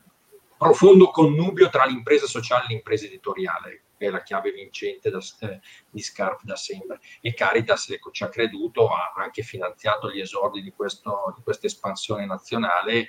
profondo 0.60 1.10
connubio 1.10 1.70
tra 1.70 1.86
l'impresa 1.86 2.26
sociale 2.26 2.64
e 2.64 2.74
l'impresa 2.74 3.06
editoriale, 3.06 3.84
che 3.96 4.08
è 4.08 4.10
la 4.10 4.22
chiave 4.22 4.52
vincente 4.52 5.08
da, 5.08 5.18
eh, 5.40 5.60
di 5.88 6.02
Scarp 6.02 6.42
da 6.42 6.54
sempre. 6.54 7.00
E 7.22 7.32
Caritas 7.32 7.88
ecco, 7.88 8.10
ci 8.10 8.24
ha 8.24 8.28
creduto, 8.28 8.88
ha 8.88 9.14
anche 9.16 9.42
finanziato 9.42 10.10
gli 10.10 10.20
esordi 10.20 10.60
di, 10.60 10.70
questo, 10.72 11.32
di 11.34 11.42
questa 11.42 11.66
espansione 11.66 12.26
nazionale. 12.26 13.08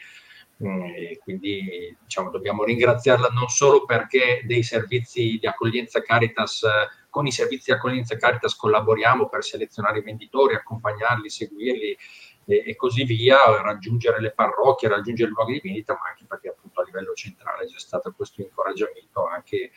Mm, 0.64 0.84
e 0.96 1.20
quindi 1.22 1.98
diciamo, 2.02 2.30
dobbiamo 2.30 2.64
ringraziarla 2.64 3.30
non 3.30 3.50
solo 3.50 3.84
perché 3.84 4.44
dei 4.46 4.64
servizi 4.64 5.38
di 5.38 5.48
accoglienza 5.48 6.02
Caritas 6.02 6.64
con 7.12 7.28
i 7.28 7.32
servizi 7.32 7.72
di 7.72 7.78
accoglienza 7.78 8.16
Caritas 8.16 8.56
collaboriamo 8.56 9.28
per 9.28 9.44
selezionare 9.44 10.00
i 10.00 10.02
venditori, 10.02 10.56
accompagnarli, 10.56 11.30
seguirli 11.30 11.98
e, 12.46 12.64
e, 12.66 12.76
così 12.76 13.04
via, 13.04 13.62
raggiungere 13.62 14.22
le 14.22 14.32
parrocchie, 14.32 14.88
raggiungere 14.88 15.30
i 15.30 15.34
luoghi 15.34 15.54
di 15.54 15.62
vendita, 15.62 15.94
ma 15.94 16.10
anche 16.10 16.26
perché 16.26 16.48
appunto 16.48 16.82
a 16.82 16.86
livello 16.86 17.14
centrale 17.14 17.66
c'è 17.66 17.78
stato 17.78 18.14
questo 18.14 18.42
incoraggiamento 18.42 19.28
anche 19.28 19.72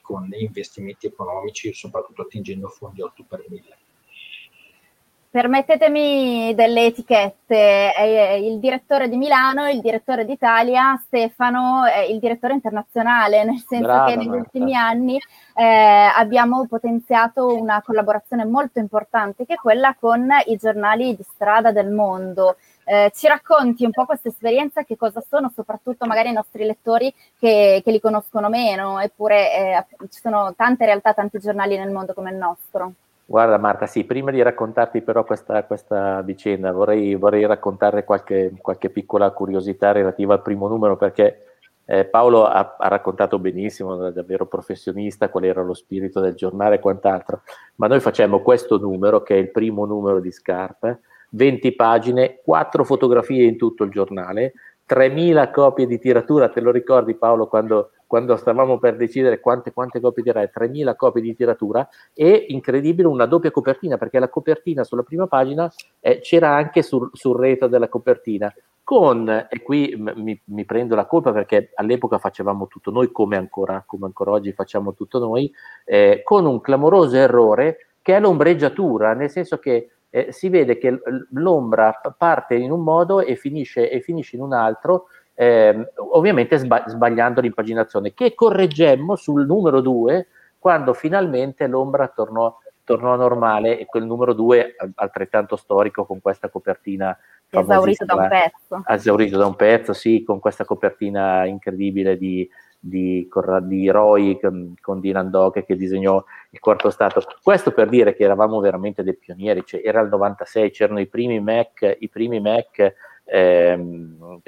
con 0.00 0.28
investimenti 0.32 1.06
economici, 1.06 1.74
soprattutto 1.74 2.22
attingendo 2.22 2.68
fondi 2.68 3.02
8 3.02 3.24
per 3.24 3.44
1000. 3.48 3.78
Permettetemi 5.30 6.54
delle 6.54 6.86
etichette, 6.86 7.92
il 8.40 8.58
direttore 8.58 9.10
di 9.10 9.18
Milano, 9.18 9.68
il 9.68 9.82
direttore 9.82 10.24
d'Italia, 10.24 10.98
Stefano 11.04 11.84
è 11.84 11.98
il 11.98 12.18
direttore 12.18 12.54
internazionale, 12.54 13.44
nel 13.44 13.58
senso 13.58 13.84
Brava, 13.84 14.06
che 14.06 14.16
negli 14.16 14.28
Marta. 14.28 14.42
ultimi 14.42 14.74
anni 14.74 15.20
eh, 15.54 15.64
abbiamo 16.16 16.66
potenziato 16.66 17.54
una 17.54 17.82
collaborazione 17.84 18.46
molto 18.46 18.78
importante 18.78 19.44
che 19.44 19.54
è 19.54 19.58
quella 19.58 19.94
con 20.00 20.26
i 20.46 20.56
giornali 20.56 21.14
di 21.14 21.22
strada 21.34 21.72
del 21.72 21.90
mondo. 21.90 22.56
Eh, 22.84 23.12
ci 23.14 23.28
racconti 23.28 23.84
un 23.84 23.90
po' 23.90 24.06
questa 24.06 24.30
esperienza, 24.30 24.82
che 24.84 24.96
cosa 24.96 25.22
sono, 25.28 25.52
soprattutto 25.54 26.06
magari 26.06 26.30
i 26.30 26.32
nostri 26.32 26.64
lettori 26.64 27.12
che, 27.38 27.82
che 27.84 27.90
li 27.90 28.00
conoscono 28.00 28.48
meno, 28.48 28.98
eppure 28.98 29.52
eh, 29.52 29.84
ci 30.08 30.20
sono 30.20 30.54
tante 30.56 30.86
realtà, 30.86 31.12
tanti 31.12 31.38
giornali 31.38 31.76
nel 31.76 31.90
mondo 31.90 32.14
come 32.14 32.30
il 32.30 32.36
nostro. 32.36 32.94
Guarda 33.30 33.58
Marta, 33.58 33.84
sì, 33.84 34.04
prima 34.04 34.30
di 34.30 34.40
raccontarti 34.40 35.02
però 35.02 35.22
questa, 35.22 35.62
questa 35.64 36.22
vicenda 36.22 36.72
vorrei, 36.72 37.14
vorrei 37.14 37.44
raccontare 37.44 38.02
qualche, 38.02 38.54
qualche, 38.58 38.88
piccola 38.88 39.32
curiosità 39.32 39.92
relativa 39.92 40.32
al 40.32 40.40
primo 40.40 40.66
numero 40.66 40.96
perché 40.96 41.42
eh, 41.84 42.06
Paolo 42.06 42.46
ha, 42.46 42.76
ha, 42.78 42.88
raccontato 42.88 43.38
benissimo, 43.38 43.96
da 43.96 44.10
davvero 44.10 44.46
professionista, 44.46 45.28
qual 45.28 45.44
era 45.44 45.62
lo 45.62 45.74
spirito 45.74 46.20
del 46.20 46.36
giornale 46.36 46.76
e 46.76 46.80
quant'altro, 46.80 47.42
ma 47.74 47.86
noi 47.86 48.00
facciamo 48.00 48.40
questo 48.40 48.78
numero 48.78 49.22
che 49.22 49.34
è 49.34 49.38
il 49.38 49.50
primo 49.50 49.84
numero 49.84 50.20
di 50.20 50.30
Scarpe, 50.30 51.00
20 51.32 51.72
pagine, 51.72 52.40
4 52.42 52.82
fotografie 52.82 53.44
in 53.44 53.58
tutto 53.58 53.84
il 53.84 53.90
giornale, 53.90 54.54
3.000 54.88 55.50
copie 55.52 55.86
di 55.86 55.98
tiratura, 55.98 56.48
te 56.48 56.60
lo 56.60 56.70
ricordi 56.70 57.14
Paolo 57.14 57.46
quando, 57.46 57.90
quando 58.06 58.36
stavamo 58.36 58.78
per 58.78 58.96
decidere 58.96 59.38
quante, 59.38 59.72
quante 59.72 60.00
copie 60.00 60.22
tirare? 60.22 60.50
3.000 60.54 60.96
copie 60.96 61.20
di 61.20 61.34
tiratura 61.34 61.86
e 62.14 62.46
incredibile 62.48 63.06
una 63.06 63.26
doppia 63.26 63.50
copertina 63.50 63.98
perché 63.98 64.18
la 64.18 64.28
copertina 64.30 64.84
sulla 64.84 65.02
prima 65.02 65.26
pagina 65.26 65.70
eh, 66.00 66.20
c'era 66.20 66.54
anche 66.54 66.82
sul, 66.82 67.10
sul 67.12 67.38
retro 67.38 67.68
della 67.68 67.88
copertina 67.88 68.52
con, 68.88 69.28
e 69.28 69.62
qui 69.62 69.94
mi, 69.98 70.40
mi, 70.42 70.64
prendo 70.64 70.94
la 70.94 71.04
colpa 71.04 71.30
perché 71.30 71.72
all'epoca 71.74 72.16
facevamo 72.16 72.68
tutto 72.68 72.90
noi 72.90 73.12
come 73.12 73.36
ancora, 73.36 73.84
come 73.86 74.06
ancora 74.06 74.30
oggi 74.30 74.52
facciamo 74.52 74.94
tutto 74.94 75.18
noi, 75.18 75.52
eh, 75.84 76.22
con 76.24 76.46
un 76.46 76.62
clamoroso 76.62 77.14
errore 77.16 77.88
che 78.00 78.16
è 78.16 78.20
l'ombreggiatura, 78.20 79.12
nel 79.12 79.28
senso 79.28 79.58
che 79.58 79.90
eh, 80.26 80.32
si 80.32 80.48
vede 80.48 80.78
che 80.78 81.00
l'ombra 81.30 82.00
parte 82.16 82.54
in 82.54 82.70
un 82.70 82.82
modo 82.82 83.20
e 83.20 83.36
finisce, 83.36 83.90
e 83.90 84.00
finisce 84.00 84.36
in 84.36 84.42
un 84.42 84.52
altro, 84.52 85.06
eh, 85.34 85.92
ovviamente 86.12 86.58
sba- 86.58 86.84
sbagliando 86.86 87.40
l'impaginazione, 87.40 88.12
che 88.12 88.34
correggemmo 88.34 89.14
sul 89.14 89.46
numero 89.46 89.80
2 89.80 90.26
quando 90.58 90.92
finalmente 90.92 91.66
l'ombra 91.68 92.08
tornò, 92.08 92.58
tornò 92.82 93.14
normale 93.14 93.78
e 93.78 93.86
quel 93.86 94.04
numero 94.04 94.32
2 94.32 94.74
altrettanto 94.96 95.56
storico 95.56 96.04
con 96.04 96.20
questa 96.20 96.48
copertina 96.48 97.16
esaurito 97.48 98.04
da 98.04 98.14
un 98.14 98.28
pezzo. 98.28 98.82
esaurito 98.86 99.38
da 99.38 99.46
un 99.46 99.54
pezzo 99.54 99.92
sì 99.92 100.24
con 100.24 100.40
questa 100.40 100.64
copertina 100.64 101.44
incredibile 101.44 102.18
di, 102.18 102.48
di, 102.78 103.28
di 103.62 103.90
Roy 103.90 104.38
con, 104.38 104.74
con 104.80 105.00
Dylan 105.00 105.30
Dog 105.30 105.64
che 105.64 105.76
disegnò 105.76 106.22
il 106.50 106.60
quarto 106.60 106.90
stato. 106.90 107.22
Questo 107.42 107.72
per 107.72 107.88
dire 107.88 108.14
che 108.14 108.24
eravamo 108.24 108.60
veramente 108.60 109.02
dei 109.02 109.16
pionieri, 109.16 109.64
cioè 109.64 109.82
era 109.84 110.00
il 110.00 110.08
96, 110.08 110.70
c'erano 110.70 111.00
i 111.00 111.06
primi 111.06 111.40
Mac, 111.40 111.96
i 111.98 112.08
primi 112.08 112.40
Mac 112.40 112.94
ehm, 113.24 114.40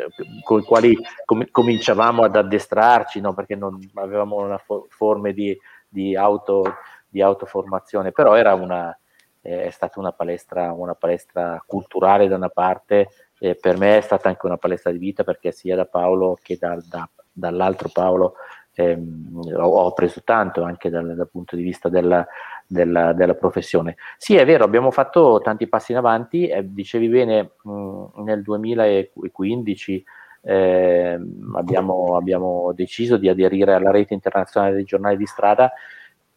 con 0.42 0.60
i 0.60 0.64
quali 0.64 0.96
com- 1.24 1.46
cominciavamo 1.50 2.22
ad 2.22 2.36
addestrarci, 2.36 3.20
no? 3.20 3.34
perché 3.34 3.54
non 3.54 3.78
avevamo 3.94 4.36
una 4.36 4.58
fo- 4.58 4.86
forme 4.88 5.32
di, 5.32 5.56
di, 5.88 6.16
auto, 6.16 6.64
di 7.08 7.20
autoformazione, 7.20 8.12
però 8.12 8.34
era 8.34 8.54
una, 8.54 8.96
eh, 9.42 9.64
è 9.64 9.70
stata 9.70 10.00
una 10.00 10.12
palestra, 10.12 10.72
una 10.72 10.94
palestra 10.94 11.62
culturale 11.66 12.28
da 12.28 12.36
una 12.36 12.48
parte, 12.48 13.08
eh, 13.38 13.54
per 13.54 13.76
me 13.76 13.98
è 13.98 14.00
stata 14.00 14.28
anche 14.28 14.46
una 14.46 14.58
palestra 14.58 14.90
di 14.90 14.98
vita 14.98 15.24
perché 15.24 15.52
sia 15.52 15.76
da 15.76 15.86
Paolo 15.86 16.38
che 16.40 16.56
da, 16.58 16.78
da, 16.88 17.08
dall'altro 17.40 17.90
Paolo 17.92 18.34
ehm, 18.74 19.52
ho 19.56 19.92
preso 19.92 20.22
tanto 20.24 20.62
anche 20.62 20.90
dal, 20.90 21.14
dal 21.14 21.28
punto 21.28 21.56
di 21.56 21.62
vista 21.62 21.88
della, 21.88 22.26
della, 22.66 23.12
della, 23.12 23.34
professione. 23.34 23.96
Sì, 24.16 24.36
è 24.36 24.44
vero, 24.44 24.64
abbiamo 24.64 24.90
fatto 24.90 25.40
tanti 25.42 25.66
passi 25.66 25.92
in 25.92 25.98
avanti, 25.98 26.46
eh, 26.46 26.62
dicevi 26.64 27.08
bene, 27.08 27.52
mh, 27.62 28.22
nel 28.22 28.42
2015 28.42 30.04
eh, 30.42 31.20
abbiamo, 31.54 32.16
abbiamo, 32.16 32.72
deciso 32.74 33.16
di 33.18 33.28
aderire 33.28 33.74
alla 33.74 33.90
rete 33.90 34.14
internazionale 34.14 34.74
dei 34.74 34.84
giornali 34.84 35.16
di 35.16 35.26
strada 35.26 35.70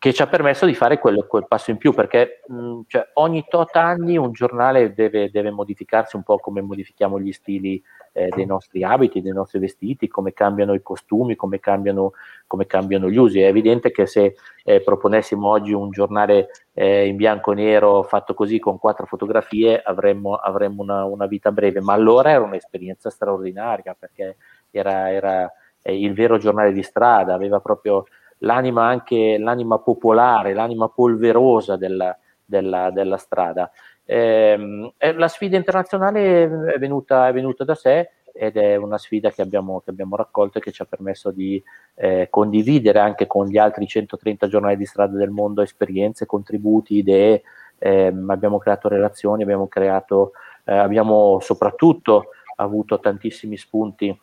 che 0.04 0.12
ci 0.12 0.22
ha 0.22 0.28
permesso 0.28 0.66
di 0.66 0.76
fare 0.76 1.00
quel, 1.00 1.26
quel 1.30 1.48
passo 1.48 1.72
in 1.72 1.78
più, 1.78 1.94
perché 1.94 2.42
mh, 2.46 2.82
cioè, 2.88 3.08
ogni 3.14 3.46
tot 3.48 3.74
anni 3.78 4.18
un 4.18 4.34
giornale 4.34 4.94
deve, 4.94 5.32
deve, 5.32 5.50
modificarsi 5.50 6.18
un 6.18 6.24
po' 6.24 6.40
come 6.40 6.60
modifichiamo 6.60 7.18
gli 7.22 7.32
stili 7.32 7.82
eh, 8.12 8.28
dei 8.36 8.46
nostri 8.46 8.84
abiti, 8.84 9.22
dei 9.22 9.32
nostri 9.32 9.60
vestiti, 9.60 10.10
come 10.10 10.34
cambiano 10.34 10.74
i 10.74 10.82
costumi, 10.82 11.38
come 11.38 11.62
cambiano, 11.62 12.12
come 12.48 12.66
cambiano 12.66 13.10
gli 13.10 13.16
usi. 13.16 13.40
È 13.40 13.48
evidente 13.48 13.92
che 13.92 14.06
se 14.06 14.36
eh, 14.66 14.82
proponessimo 14.82 15.48
oggi 15.48 15.72
un 15.72 15.90
giornale 15.90 16.50
eh, 16.74 17.08
in 17.08 17.16
bianco 17.16 17.54
e 17.54 17.56
nero 17.56 18.04
fatto 18.04 18.34
così 18.34 18.60
con 18.60 18.80
quattro 18.80 19.06
fotografie 19.06 19.82
avremmo, 19.82 20.36
avremmo 20.36 20.82
una, 20.82 21.06
una, 21.06 21.28
vita 21.28 21.54
breve, 21.54 21.80
ma 21.80 21.94
allora 21.94 22.32
era 22.32 22.44
un'esperienza 22.44 23.10
straordinaria 23.10 23.96
perché 23.98 24.36
era, 24.70 25.10
era 25.10 25.50
eh, 25.82 25.98
il 25.98 26.14
vero 26.14 26.38
giornale 26.38 26.74
di 26.74 26.84
strada, 26.84 27.34
aveva 27.34 27.62
proprio 27.62 28.04
l'anima 28.44 28.86
anche 28.86 29.38
l'anima 29.38 29.80
popolare, 29.80 30.54
l'anima 30.54 30.88
polverosa 30.90 31.76
della, 31.76 32.18
della, 32.46 32.92
della 32.92 33.18
strada. 33.18 33.70
Eh, 34.06 34.94
la 35.16 35.28
sfida 35.28 35.58
internazionale 35.58 36.44
è 36.74 36.78
venuta, 36.78 37.28
è 37.28 37.34
venuta, 37.34 37.64
da 37.64 37.76
sé 37.76 38.10
ed 38.34 38.58
è 38.58 38.76
una 38.76 38.98
sfida 38.98 39.32
che 39.32 39.42
abbiamo, 39.42 39.80
che 39.80 39.92
abbiamo 39.92 40.16
raccolto 40.16 40.58
e 40.58 40.62
che 40.62 40.72
ci 40.72 40.82
ha 40.82 40.86
permesso 40.86 41.32
di 41.32 41.62
eh, 41.96 42.28
condividere 42.30 43.00
anche 43.00 43.28
con 43.28 43.46
gli 43.46 43.58
altri 43.58 43.86
130 43.88 44.48
giornali 44.48 44.76
di 44.76 44.86
strada 44.86 45.18
del 45.18 45.30
mondo 45.30 45.62
esperienze, 45.62 46.26
contributi, 46.26 46.98
idee. 46.98 47.44
Eh, 47.78 48.14
abbiamo 48.28 48.58
creato 48.58 48.88
relazioni, 48.88 49.44
abbiamo 49.44 49.68
creato, 49.68 50.32
eh, 50.66 50.76
abbiamo 50.76 51.40
soprattutto 51.42 52.30
avuto 52.56 53.00
tantissimi 53.00 53.58
spunti 53.58 54.18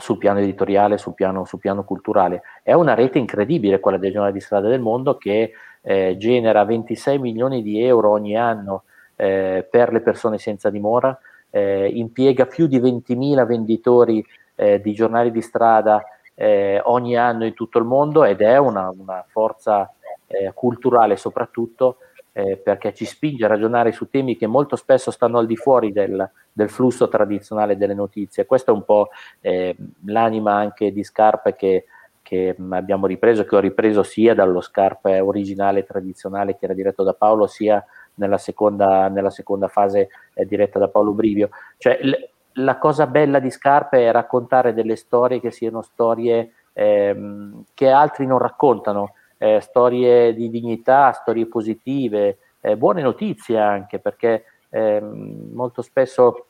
sul 0.00 0.18
piano 0.18 0.40
editoriale, 0.40 0.98
sul 0.98 1.14
piano, 1.14 1.44
sul 1.44 1.58
piano, 1.58 1.84
culturale. 1.84 2.42
È 2.62 2.72
una 2.72 2.94
rete 2.94 3.18
incredibile 3.18 3.78
quella 3.78 3.98
dei 3.98 4.10
giornali 4.10 4.32
di 4.32 4.40
strada 4.40 4.68
del 4.68 4.80
mondo 4.80 5.16
che 5.16 5.52
eh, 5.82 6.16
genera 6.18 6.64
26 6.64 7.18
milioni 7.18 7.62
di 7.62 7.82
euro 7.82 8.10
ogni 8.10 8.36
anno 8.36 8.84
eh, 9.16 9.66
per 9.70 9.92
le 9.92 10.00
persone 10.00 10.38
senza 10.38 10.70
dimora, 10.70 11.16
eh, 11.50 11.88
impiega 11.92 12.46
più 12.46 12.66
di 12.66 12.80
20.000 12.80 13.46
venditori 13.46 14.24
eh, 14.54 14.80
di 14.80 14.92
giornali 14.92 15.30
di 15.30 15.42
strada 15.42 16.02
eh, 16.34 16.80
ogni 16.84 17.16
anno 17.16 17.44
in 17.44 17.54
tutto 17.54 17.78
il 17.78 17.84
mondo 17.84 18.24
ed 18.24 18.40
è 18.40 18.56
una, 18.56 18.92
una 18.96 19.24
forza 19.28 19.92
eh, 20.26 20.52
culturale 20.54 21.16
soprattutto 21.16 21.96
perché 22.32 22.94
ci 22.94 23.04
spinge 23.04 23.44
a 23.44 23.48
ragionare 23.48 23.90
su 23.90 24.08
temi 24.08 24.36
che 24.36 24.46
molto 24.46 24.76
spesso 24.76 25.10
stanno 25.10 25.38
al 25.38 25.46
di 25.46 25.56
fuori 25.56 25.92
del, 25.92 26.30
del 26.52 26.70
flusso 26.70 27.08
tradizionale 27.08 27.76
delle 27.76 27.94
notizie. 27.94 28.46
Questa 28.46 28.70
è 28.70 28.74
un 28.74 28.84
po' 28.84 29.08
eh, 29.40 29.76
l'anima 30.06 30.54
anche 30.54 30.92
di 30.92 31.02
Scarpe 31.02 31.54
che, 31.54 31.86
che, 32.22 32.56
abbiamo 32.70 33.06
ripreso, 33.06 33.44
che 33.44 33.56
ho 33.56 33.60
ripreso 33.60 34.02
sia 34.02 34.34
dallo 34.34 34.60
Scarpe 34.60 35.20
originale 35.20 35.84
tradizionale 35.84 36.56
che 36.56 36.64
era 36.64 36.74
diretto 36.74 37.02
da 37.02 37.14
Paolo, 37.14 37.46
sia 37.46 37.84
nella 38.14 38.38
seconda, 38.38 39.08
nella 39.08 39.30
seconda 39.30 39.68
fase 39.68 40.08
eh, 40.34 40.46
diretta 40.46 40.78
da 40.78 40.88
Paolo 40.88 41.12
Brivio. 41.12 41.50
Cioè, 41.78 41.98
l- 42.02 42.28
la 42.54 42.78
cosa 42.78 43.06
bella 43.06 43.38
di 43.38 43.50
Scarpe 43.50 44.06
è 44.06 44.10
raccontare 44.10 44.74
delle 44.74 44.96
storie 44.96 45.40
che 45.40 45.50
siano 45.50 45.82
storie 45.82 46.52
ehm, 46.72 47.64
che 47.74 47.88
altri 47.90 48.26
non 48.26 48.38
raccontano 48.38 49.14
eh, 49.38 49.60
storie 49.60 50.34
di 50.34 50.50
dignità, 50.50 51.12
storie 51.12 51.46
positive, 51.46 52.38
eh, 52.60 52.76
buone 52.76 53.00
notizie 53.00 53.58
anche, 53.58 53.98
perché 53.98 54.44
eh, 54.70 55.00
molto 55.00 55.82
spesso 55.82 56.46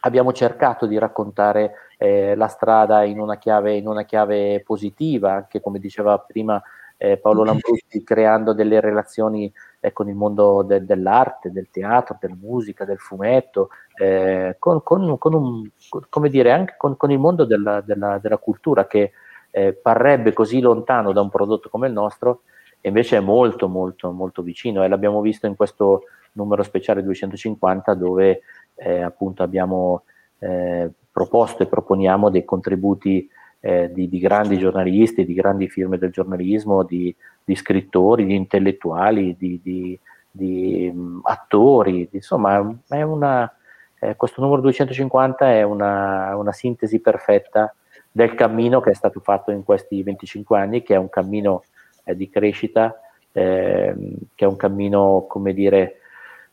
abbiamo 0.00 0.32
cercato 0.32 0.86
di 0.86 0.98
raccontare 0.98 1.74
eh, 1.98 2.34
la 2.34 2.48
strada 2.48 3.02
in 3.04 3.18
una, 3.18 3.38
chiave, 3.38 3.74
in 3.74 3.88
una 3.88 4.04
chiave 4.04 4.60
positiva, 4.60 5.32
anche 5.32 5.60
come 5.60 5.78
diceva 5.78 6.18
prima 6.18 6.62
eh, 6.98 7.16
Paolo 7.18 7.44
Lambruschi, 7.44 8.02
creando 8.04 8.52
delle 8.52 8.80
relazioni 8.80 9.52
eh, 9.80 9.92
con 9.92 10.08
il 10.08 10.14
mondo 10.14 10.62
de- 10.62 10.84
dell'arte, 10.84 11.50
del 11.50 11.68
teatro, 11.70 12.16
della 12.20 12.36
musica, 12.40 12.84
del 12.84 12.98
fumetto, 12.98 13.70
eh, 13.98 14.56
con, 14.58 14.82
con, 14.82 15.18
con, 15.18 15.34
un, 15.34 15.68
come 16.08 16.28
dire, 16.28 16.52
anche 16.52 16.74
con, 16.76 16.96
con 16.96 17.10
il 17.10 17.18
mondo 17.18 17.44
della, 17.44 17.80
della, 17.80 18.18
della 18.18 18.38
cultura 18.38 18.86
che 18.86 19.12
eh, 19.50 19.72
parrebbe 19.72 20.32
così 20.32 20.60
lontano 20.60 21.12
da 21.12 21.20
un 21.20 21.30
prodotto 21.30 21.68
come 21.68 21.86
il 21.86 21.92
nostro, 21.92 22.42
e 22.80 22.88
invece 22.88 23.16
è 23.16 23.20
molto 23.20 23.68
molto 23.68 24.12
molto 24.12 24.42
vicino 24.42 24.84
e 24.84 24.88
l'abbiamo 24.88 25.20
visto 25.20 25.46
in 25.46 25.56
questo 25.56 26.02
numero 26.36 26.62
speciale 26.62 27.02
250 27.02 27.94
dove 27.94 28.42
eh, 28.74 29.02
appunto 29.02 29.42
abbiamo 29.42 30.04
eh, 30.38 30.90
proposto 31.10 31.62
e 31.62 31.66
proponiamo 31.66 32.30
dei 32.30 32.44
contributi 32.44 33.28
eh, 33.60 33.90
di, 33.92 34.08
di, 34.08 34.18
grandi 34.18 34.58
giornalisti, 34.58 35.24
di 35.24 35.34
grandi 35.34 35.68
firme 35.68 35.98
del 35.98 36.10
giornalismo, 36.10 36.82
di, 36.82 37.14
di 37.42 37.54
scrittori, 37.54 38.26
di 38.26 38.34
intellettuali, 38.34 39.34
di, 39.36 39.98
di 40.30 40.90
mh, 40.92 41.20
attori, 41.22 42.08
insomma 42.12 42.78
è 42.88 43.02
una, 43.02 43.50
eh, 43.98 44.14
questo 44.14 44.42
numero 44.42 44.60
250 44.60 45.50
è 45.50 45.62
una, 45.62 46.36
una 46.36 46.52
sintesi 46.52 47.00
perfetta 47.00 47.74
del 48.12 48.34
cammino 48.34 48.80
che 48.80 48.90
è 48.90 48.94
stato 48.94 49.20
fatto 49.20 49.50
in 49.50 49.64
questi 49.64 50.02
25 50.02 50.58
anni, 50.58 50.82
che 50.82 50.94
è 50.94 50.98
un 50.98 51.08
cammino 51.08 51.64
eh, 52.04 52.14
di 52.14 52.28
crescita, 52.28 53.00
eh, 53.32 53.94
che 54.34 54.44
è 54.44 54.48
un 54.48 54.56
cammino, 54.56 55.26
come 55.28 55.52
dire, 55.52 55.96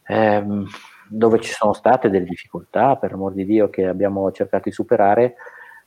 ehm, 0.06 0.66
dove 1.10 1.40
ci 1.40 1.52
sono 1.52 1.74
state 1.74 2.10
delle 2.10 2.26
difficoltà, 2.26 2.96
per 2.96 3.14
amor 3.14 3.34
di 3.34 3.46
Dio, 3.46 3.70
che 3.70 3.86
abbiamo 3.88 4.32
cercato 4.32 4.64
di 4.70 4.72
superare, 4.72 5.36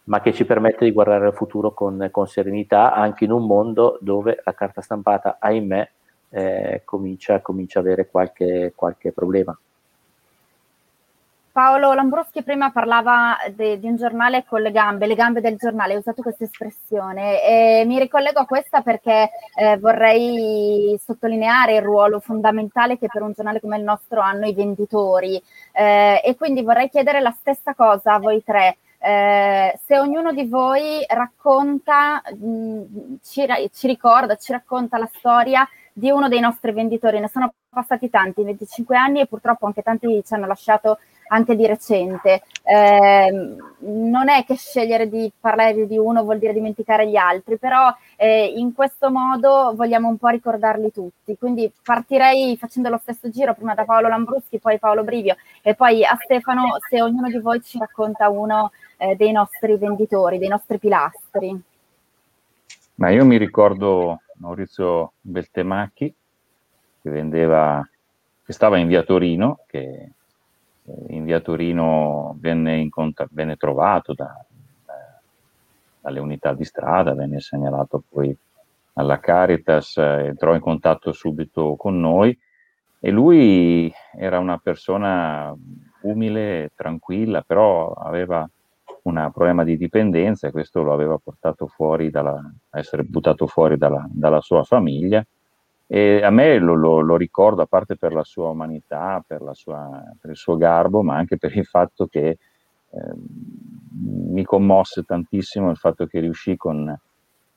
ma 0.04 0.20
che 0.20 0.32
ci 0.32 0.44
permette 0.44 0.84
di 0.84 0.92
guardare 0.92 1.26
al 1.26 1.34
futuro 1.34 1.72
con, 1.74 2.08
con 2.12 2.26
serenità, 2.28 2.92
anche 2.94 3.24
in 3.24 3.32
un 3.32 3.46
mondo 3.46 3.98
dove 4.00 4.40
la 4.44 4.54
carta 4.54 4.80
stampata, 4.80 5.38
ahimè, 5.40 5.90
eh, 6.30 6.82
comincia, 6.84 7.40
comincia 7.40 7.78
a 7.80 7.82
avere 7.82 8.08
qualche, 8.08 8.72
qualche 8.74 9.12
problema. 9.12 9.58
Paolo 11.56 11.94
Lambroschi 11.94 12.42
prima 12.42 12.70
parlava 12.70 13.34
de, 13.54 13.78
di 13.78 13.86
un 13.88 13.96
giornale 13.96 14.44
con 14.46 14.60
le 14.60 14.70
gambe, 14.70 15.06
le 15.06 15.14
gambe 15.14 15.40
del 15.40 15.56
giornale, 15.56 15.94
ho 15.94 15.98
usato 16.00 16.20
questa 16.20 16.44
espressione 16.44 17.42
e 17.42 17.84
mi 17.86 17.98
ricollego 17.98 18.40
a 18.40 18.44
questa 18.44 18.82
perché 18.82 19.30
eh, 19.54 19.78
vorrei 19.78 20.94
sottolineare 21.02 21.76
il 21.76 21.80
ruolo 21.80 22.20
fondamentale 22.20 22.98
che 22.98 23.06
per 23.10 23.22
un 23.22 23.32
giornale 23.32 23.60
come 23.60 23.78
il 23.78 23.84
nostro 23.84 24.20
hanno 24.20 24.44
i 24.44 24.52
venditori 24.52 25.42
eh, 25.72 26.20
e 26.22 26.36
quindi 26.36 26.60
vorrei 26.60 26.90
chiedere 26.90 27.20
la 27.20 27.34
stessa 27.34 27.72
cosa 27.72 28.12
a 28.12 28.18
voi 28.18 28.44
tre. 28.44 28.76
eh, 28.98 29.78
se 29.82 29.98
ognuno 29.98 30.32
di 30.32 30.44
voi 30.44 31.06
racconta, 31.08 32.20
mh, 32.38 32.46
mm, 32.46 32.82
ci, 33.22 33.46
ci, 33.72 33.86
ricorda, 33.86 34.36
ci 34.36 34.52
racconta 34.52 34.98
la 34.98 35.08
storia 35.10 35.66
di 35.98 36.10
uno 36.10 36.28
dei 36.28 36.40
nostri 36.40 36.72
venditori, 36.72 37.20
ne 37.20 37.28
sono 37.28 37.54
passati 37.70 38.10
tanti, 38.10 38.42
25 38.42 38.94
anni 38.94 39.20
e 39.20 39.26
purtroppo 39.26 39.64
anche 39.64 39.80
tanti 39.80 40.22
ci 40.26 40.34
hanno 40.34 40.46
lasciato 40.46 40.98
anche 41.28 41.56
di 41.56 41.66
recente. 41.66 42.42
Eh, 42.62 43.56
non 43.78 44.28
è 44.28 44.44
che 44.44 44.56
scegliere 44.56 45.08
di 45.08 45.32
parlare 45.40 45.86
di 45.86 45.96
uno 45.96 46.22
vuol 46.22 46.38
dire 46.38 46.52
dimenticare 46.52 47.08
gli 47.08 47.16
altri, 47.16 47.56
però 47.56 47.90
eh, 48.16 48.44
in 48.44 48.74
questo 48.74 49.10
modo 49.10 49.72
vogliamo 49.74 50.06
un 50.06 50.18
po' 50.18 50.28
ricordarli 50.28 50.92
tutti. 50.92 51.34
Quindi 51.38 51.72
partirei 51.82 52.58
facendo 52.58 52.90
lo 52.90 52.98
stesso 52.98 53.30
giro, 53.30 53.54
prima 53.54 53.72
da 53.72 53.86
Paolo 53.86 54.08
Lambruschi, 54.08 54.58
poi 54.58 54.78
Paolo 54.78 55.02
Brivio 55.02 55.36
e 55.62 55.74
poi 55.74 56.04
a 56.04 56.18
Stefano, 56.22 56.76
se 56.90 57.00
ognuno 57.00 57.30
di 57.30 57.38
voi 57.38 57.62
ci 57.62 57.78
racconta 57.78 58.28
uno 58.28 58.70
eh, 58.98 59.16
dei 59.16 59.32
nostri 59.32 59.78
venditori, 59.78 60.36
dei 60.36 60.48
nostri 60.48 60.78
pilastri. 60.78 61.58
Ma 62.96 63.08
io 63.08 63.24
mi 63.24 63.38
ricordo 63.38 64.20
Maurizio 64.38 65.12
Beltemacchi, 65.20 66.14
che 67.02 67.10
vendeva, 67.10 67.86
che 68.44 68.52
stava 68.52 68.78
in 68.78 68.86
via 68.88 69.02
Torino, 69.02 69.60
che 69.66 70.10
in 71.08 71.24
via 71.24 71.40
Torino 71.40 72.36
venne, 72.38 72.76
incont- 72.76 73.28
venne 73.30 73.56
trovato 73.56 74.14
da, 74.14 74.44
dalle 76.00 76.20
unità 76.20 76.52
di 76.52 76.64
strada, 76.64 77.14
venne 77.14 77.40
segnalato 77.40 78.02
poi 78.08 78.36
alla 78.94 79.18
Caritas, 79.18 79.96
entrò 79.98 80.54
in 80.54 80.60
contatto 80.60 81.12
subito 81.12 81.74
con 81.76 81.98
noi. 81.98 82.38
E 82.98 83.10
lui 83.10 83.92
era 84.16 84.38
una 84.38 84.58
persona 84.58 85.54
umile, 86.02 86.72
tranquilla, 86.74 87.42
però 87.42 87.92
aveva 87.92 88.48
un 89.06 89.30
problema 89.32 89.62
di 89.62 89.76
dipendenza 89.76 90.48
e 90.48 90.50
questo 90.50 90.82
lo 90.82 90.92
aveva 90.92 91.18
portato 91.18 91.66
fuori 91.66 92.10
dalla, 92.10 92.40
essere 92.70 93.04
buttato 93.04 93.46
fuori 93.46 93.76
dalla, 93.76 94.06
dalla 94.10 94.40
sua 94.40 94.64
famiglia. 94.64 95.24
E 95.88 96.20
a 96.22 96.30
me 96.30 96.58
lo, 96.58 96.74
lo, 96.74 96.98
lo, 96.98 97.16
ricordo, 97.16 97.62
a 97.62 97.66
parte 97.66 97.96
per 97.96 98.12
la 98.12 98.24
sua 98.24 98.48
umanità, 98.48 99.22
per, 99.24 99.42
la 99.42 99.54
sua, 99.54 100.02
per, 100.20 100.30
il 100.30 100.36
suo 100.36 100.56
garbo, 100.56 101.02
ma 101.02 101.14
anche 101.14 101.38
per 101.38 101.56
il 101.56 101.64
fatto 101.64 102.08
che 102.08 102.28
eh, 102.28 103.12
mi 104.02 104.42
commosse 104.44 105.04
tantissimo 105.04 105.70
il 105.70 105.76
fatto 105.76 106.06
che 106.06 106.18
riuscì 106.18 106.56
con 106.56 106.98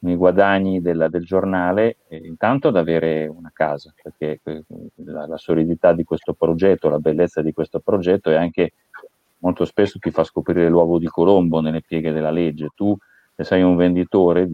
i 0.02 0.16
guadagni 0.16 0.80
della, 0.82 1.10
del 1.10 1.26
giornale 1.26 1.98
eh, 2.08 2.18
intanto 2.18 2.70
ad 2.70 2.78
avere 2.78 3.26
una 3.26 3.52
casa, 3.52 3.92
perché 4.02 4.40
la, 5.06 5.26
la, 5.26 5.38
solidità 5.38 5.94
di 5.94 6.04
questo 6.04 6.34
progetto, 6.34 6.90
la 6.90 7.00
bellezza 7.00 7.42
di 7.42 7.52
questo 7.52 7.80
progetto 7.80 8.30
è 8.30 8.36
anche 8.36 8.74
molto 9.40 9.66
spesso 9.66 10.00
ti 10.00 10.12
fa 10.12 10.24
scoprire 10.24 10.70
l'uovo 10.70 11.00
di 11.00 11.08
Colombo 11.08 11.60
nelle 11.62 11.82
pieghe 11.82 12.12
della 12.12 12.32
legge. 12.32 12.70
Tu, 12.76 12.96
se 13.36 13.44
sei 13.44 13.62
un 13.62 13.76
venditore, 13.76 14.50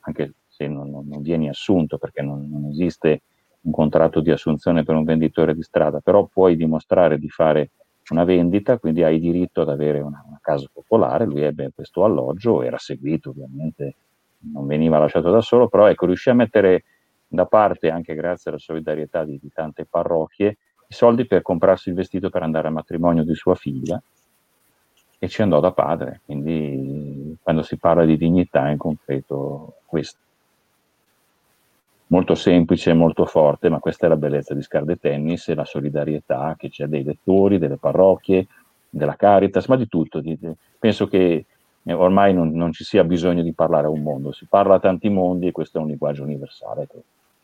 anche 0.00 0.34
se 0.48 0.66
non, 0.66 0.90
non, 0.90 1.06
non 1.08 1.22
vieni 1.22 1.48
assunto 1.48 1.98
perché 1.98 2.22
non, 2.22 2.48
non, 2.50 2.66
esiste 2.66 3.22
un 3.62 3.72
contratto 3.72 4.20
di 4.20 4.30
assunzione 4.30 4.84
per 4.84 4.94
un 4.94 5.04
venditore 5.04 5.54
di 5.54 5.62
strada, 5.62 6.00
però 6.00 6.24
puoi 6.24 6.56
dimostrare 6.56 7.18
di 7.18 7.28
fare 7.28 7.70
una 8.10 8.24
vendita, 8.24 8.78
quindi 8.78 9.02
hai 9.02 9.20
diritto 9.20 9.60
ad 9.60 9.68
avere 9.68 10.00
una, 10.00 10.24
una 10.26 10.38
casa 10.40 10.66
popolare, 10.72 11.26
lui 11.26 11.42
ebbe 11.42 11.70
questo 11.74 12.04
alloggio, 12.04 12.62
era 12.62 12.78
seguito 12.78 13.30
ovviamente, 13.30 13.94
non 14.52 14.66
veniva 14.66 14.98
lasciato 14.98 15.30
da 15.30 15.40
solo, 15.40 15.68
però 15.68 15.86
ecco, 15.86 16.06
riuscì 16.06 16.30
a 16.30 16.34
mettere 16.34 16.84
da 17.28 17.46
parte, 17.46 17.90
anche 17.90 18.14
grazie 18.14 18.50
alla 18.50 18.58
solidarietà 18.58 19.24
di, 19.24 19.38
di 19.40 19.50
tante 19.52 19.86
parrocchie, 19.88 20.56
i 20.88 20.94
soldi 20.94 21.26
per 21.26 21.42
comprarsi 21.42 21.90
il 21.90 21.94
vestito 21.94 22.30
per 22.30 22.42
andare 22.42 22.66
al 22.66 22.72
matrimonio 22.72 23.22
di 23.22 23.34
sua 23.34 23.54
figlia, 23.54 24.02
e 25.22 25.28
ci 25.28 25.42
andò 25.42 25.60
da 25.60 25.70
padre. 25.70 26.22
Quindi 26.24 27.36
quando 27.42 27.62
si 27.62 27.76
parla 27.76 28.06
di 28.06 28.16
dignità 28.16 28.68
in 28.70 28.78
concreto 28.78 29.74
questo 29.84 30.18
molto 32.06 32.34
semplice 32.34 32.92
molto 32.92 33.26
forte, 33.26 33.68
ma 33.68 33.78
questa 33.78 34.06
è 34.06 34.08
la 34.08 34.16
bellezza 34.16 34.54
di 34.54 34.62
Scarde 34.62 34.96
Tennis 34.96 35.48
e 35.48 35.54
la 35.54 35.64
solidarietà 35.64 36.54
che 36.56 36.70
c'è 36.70 36.86
dei 36.86 37.04
lettori, 37.04 37.58
delle 37.58 37.76
parrocchie, 37.76 38.46
della 38.88 39.14
Caritas, 39.14 39.66
ma 39.66 39.76
di 39.76 39.86
tutto. 39.86 40.22
penso 40.78 41.06
che 41.06 41.44
ormai 41.84 42.32
non, 42.34 42.52
non, 42.52 42.72
ci 42.72 42.82
sia 42.82 43.04
bisogno 43.04 43.42
di 43.42 43.52
parlare 43.52 43.86
a 43.86 43.90
un 43.90 44.02
mondo, 44.02 44.32
si 44.32 44.46
parla 44.46 44.76
a 44.76 44.80
tanti 44.80 45.08
mondi 45.10 45.48
e 45.48 45.52
questo 45.52 45.78
è 45.78 45.80
un 45.82 45.88
linguaggio 45.88 46.24
universale. 46.24 46.88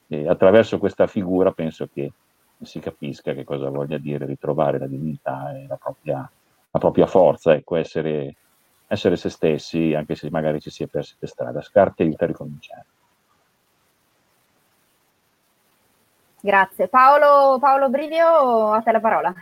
E 0.08 0.26
attraverso 0.26 0.78
questa 0.78 1.06
figura 1.06 1.52
penso 1.52 1.88
che 1.92 2.10
si 2.62 2.80
capisca 2.80 3.34
che 3.34 3.44
cosa 3.44 3.68
voglia 3.68 3.98
dire 3.98 4.24
ritrovare 4.24 4.78
la 4.78 4.86
dignità 4.86 5.54
e 5.56 5.66
la 5.68 5.76
propria, 5.76 6.28
la 6.76 6.78
propria 6.78 7.06
forza, 7.06 7.54
ecco, 7.54 7.76
essere, 7.76 8.34
essere 8.86 9.16
se 9.16 9.30
stessi, 9.30 9.94
anche 9.94 10.14
se 10.14 10.30
magari 10.30 10.60
ci 10.60 10.70
si 10.70 10.82
è 10.82 10.86
persi 10.86 11.16
per 11.18 11.28
strada. 11.28 11.62
Scarpe 11.62 12.02
aiuta 12.02 12.24
a 12.24 12.28
ricominciare. 12.28 12.86
Grazie. 16.40 16.88
Paolo, 16.88 17.58
Paolo 17.58 17.88
Brivio, 17.88 18.72
a 18.72 18.80
te 18.80 18.92
la 18.92 19.00
parola. 19.00 19.34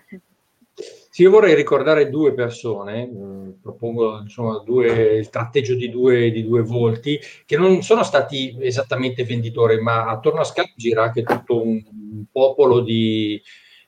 Sì, 0.74 1.22
io 1.22 1.30
vorrei 1.30 1.54
ricordare 1.54 2.10
due 2.10 2.34
persone, 2.34 3.06
mh, 3.06 3.16
mm, 3.16 3.50
propongo 3.62 4.20
insomma, 4.22 4.58
due, 4.64 5.18
il 5.18 5.28
tratteggio 5.28 5.74
di 5.74 5.88
due, 5.88 6.30
di 6.30 6.44
due, 6.44 6.62
volti, 6.62 7.20
che 7.46 7.56
non 7.56 7.82
sono 7.82 8.02
stati 8.02 8.56
esattamente 8.60 9.24
venditori, 9.24 9.80
ma 9.80 10.08
attorno 10.08 10.40
a 10.40 10.44
Skype 10.44 10.72
gira 10.74 11.04
anche 11.04 11.22
tutto 11.22 11.62
un, 11.62 11.80
un 11.88 12.24
popolo 12.32 12.80
di, 12.80 13.40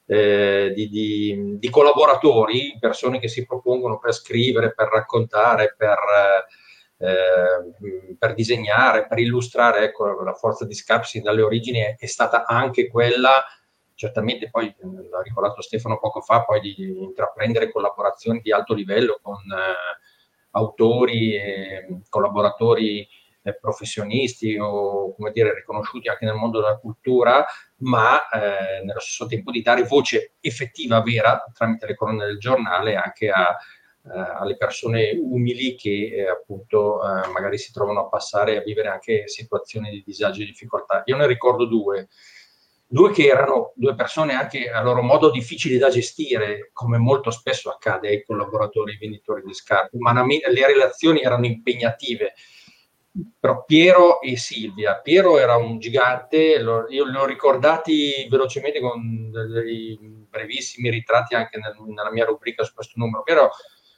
eh, 0.07 0.73
di, 0.75 0.89
di, 0.89 1.59
di, 1.59 1.71
collaboratori, 1.71 2.77
persone 2.79 3.19
che 3.19 3.29
si 3.29 3.45
propongono 3.45 3.99
per 3.99 4.13
scrivere, 4.13 4.73
per 4.75 4.89
raccontare, 4.89 5.75
per... 5.77 5.99
Eh, 5.99 6.65
eh, 6.99 8.17
per 8.19 8.33
disegnare, 8.33 9.07
per 9.07 9.19
illustrare, 9.19 9.85
ecco, 9.85 10.23
la 10.23 10.33
forza 10.33 10.65
di 10.65 10.73
Scapsi 10.73 11.21
dalle 11.21 11.43
origini 11.43 11.81
è, 11.81 11.95
è 11.99 12.07
stata 12.07 12.47
anche 12.47 12.89
quella, 12.89 13.45
certamente 13.95 14.49
poi 14.49 14.75
l'ha 15.11 15.21
ricordato 15.21 15.61
Stefano 15.61 15.99
poco 15.99 16.23
fa, 16.23 16.45
poi 16.45 16.61
di 16.61 16.75
intraprendere 17.03 17.71
collaborazioni 17.71 18.41
di 18.41 18.51
alto 18.51 18.73
livello 18.73 19.19
con 19.21 19.37
eh, 19.37 19.99
autori 20.53 21.35
e 21.35 22.01
collaboratori 22.09 23.07
eh, 23.43 23.55
professionisti 23.55 24.57
o 24.59 25.15
come 25.15 25.31
dire 25.33 25.55
riconosciuti 25.55 26.09
anche 26.09 26.25
nel 26.25 26.35
mondo 26.35 26.61
della 26.61 26.79
cultura, 26.79 27.45
ma 27.79 28.29
eh, 28.29 28.85
nello 28.85 29.01
stesso 29.01 29.27
tempo 29.27 29.51
di 29.51 29.63
dare 29.63 29.83
voce 29.83 30.35
effettiva, 30.41 31.03
vera, 31.03 31.45
tramite 31.53 31.87
le 31.87 31.95
colonne 31.95 32.27
del 32.27 32.39
giornale 32.39 32.97
anche 32.97 33.31
a 33.31 33.57
eh, 34.07 34.19
alle 34.39 34.57
persone 34.57 35.19
umili 35.21 35.75
che 35.75 36.13
eh, 36.15 36.29
appunto 36.29 37.03
eh, 37.03 37.29
magari 37.29 37.59
si 37.59 37.73
trovano 37.73 38.01
a 38.01 38.09
passare 38.09 38.57
a 38.57 38.63
vivere 38.63 38.89
anche 38.89 39.27
situazioni 39.27 39.91
di 39.91 40.03
disagio 40.07 40.43
e 40.43 40.47
difficoltà. 40.47 41.03
Io 41.07 41.17
ne 41.17 41.27
ricordo 41.27 41.65
due, 41.65 42.09
due 42.87 43.11
che 43.11 43.27
erano 43.27 43.73
due 43.75 43.97
persone 43.97 44.35
anche 44.35 44.71
a 44.71 44.81
loro 44.81 45.03
modo 45.03 45.31
difficili 45.31 45.77
da 45.77 45.89
gestire, 45.89 46.71
come 46.73 46.99
molto 46.99 47.31
spesso 47.33 47.69
accade 47.69 48.09
ai 48.09 48.25
collaboratori 48.25 48.95
e 48.95 48.99
venditori 48.99 49.43
di 49.45 49.53
scarpe. 49.53 49.97
Umanamente 49.97 50.53
le 50.53 50.67
relazioni 50.67 51.21
erano 51.21 51.47
impegnative. 51.47 52.35
Però 53.39 53.65
Piero 53.65 54.21
e 54.21 54.37
Silvia. 54.37 55.01
Piero 55.01 55.39
era 55.39 55.57
un 55.57 55.79
gigante, 55.79 56.37
io 56.39 56.85
li 56.85 57.17
ho 57.17 57.25
ricordati 57.25 58.27
velocemente 58.29 58.81
con 58.81 59.31
dei 59.31 59.99
brevissimi 60.29 60.91
ritratti 60.91 61.35
anche 61.35 61.59
nel, 61.59 61.75
nella 61.87 62.13
mia 62.13 62.25
rubrica 62.25 62.65
su 62.65 62.75
questo 62.75 62.95
numero. 62.97 63.23
Piero 63.23 63.51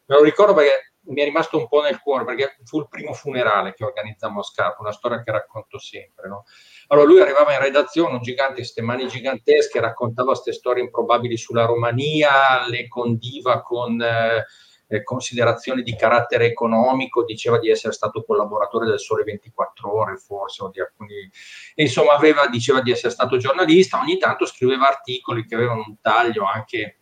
Me 0.08 0.16
lo 0.16 0.22
ricordo 0.22 0.54
perché 0.54 0.94
mi 1.08 1.20
è 1.20 1.24
rimasto 1.24 1.58
un 1.58 1.68
po' 1.68 1.82
nel 1.82 2.00
cuore, 2.00 2.24
perché 2.24 2.56
fu 2.64 2.78
il 2.78 2.88
primo 2.88 3.12
funerale 3.12 3.74
che 3.74 3.84
organizzammo 3.84 4.40
a 4.40 4.42
Scarpa, 4.42 4.80
una 4.80 4.92
storia 4.92 5.22
che 5.22 5.30
racconto 5.30 5.78
sempre. 5.78 6.28
No? 6.28 6.44
Allora 6.88 7.06
lui 7.06 7.20
arrivava 7.20 7.52
in 7.52 7.60
redazione, 7.60 8.14
un 8.14 8.22
gigante, 8.22 8.54
queste 8.54 8.80
mani 8.80 9.06
gigantesche, 9.06 9.80
raccontava 9.80 10.32
queste 10.32 10.52
storie 10.52 10.82
improbabili 10.82 11.36
sulla 11.36 11.66
Romania, 11.66 12.66
le 12.68 12.88
condiva 12.88 13.60
con 13.60 14.00
eh, 14.00 14.46
eh, 14.88 15.02
considerazioni 15.02 15.82
di 15.82 15.94
carattere 15.94 16.46
economico, 16.46 17.24
diceva 17.24 17.58
di 17.58 17.70
essere 17.70 17.92
stato 17.92 18.24
collaboratore 18.24 18.86
del 18.86 18.98
Sole 18.98 19.22
24 19.22 19.94
Ore, 19.94 20.16
forse, 20.16 20.64
o 20.64 20.70
di 20.70 20.80
alcuni... 20.80 21.30
Insomma, 21.76 22.14
aveva, 22.14 22.48
diceva 22.48 22.80
di 22.80 22.90
essere 22.90 23.12
stato 23.12 23.36
giornalista, 23.36 24.00
ogni 24.00 24.18
tanto 24.18 24.46
scriveva 24.46 24.88
articoli 24.88 25.44
che 25.44 25.54
avevano 25.54 25.84
un 25.86 26.00
taglio 26.00 26.44
anche 26.44 26.96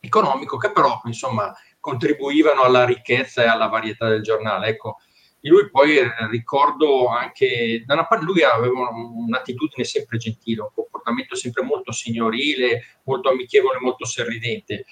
economico, 0.00 0.56
che 0.56 0.72
però, 0.72 1.00
insomma, 1.04 1.54
contribuivano 1.78 2.62
alla 2.62 2.84
ricchezza 2.84 3.42
e 3.42 3.46
alla 3.46 3.68
varietà 3.68 4.08
del 4.08 4.22
giornale. 4.22 4.68
Ecco, 4.68 4.96
lui 5.42 5.70
poi 5.70 5.98
ricordo 6.30 7.08
anche, 7.08 7.82
da 7.86 7.94
una 7.94 8.06
parte 8.06 8.24
lui 8.24 8.42
aveva 8.42 8.90
un'attitudine 8.90 9.84
sempre 9.84 10.18
gentile, 10.18 10.62
un 10.62 10.70
comportamento 10.74 11.36
sempre 11.36 11.62
molto 11.62 11.92
signorile, 11.92 12.98
molto 13.04 13.28
amichevole, 13.28 13.78
molto 13.80 14.04
sorridente. 14.04 14.84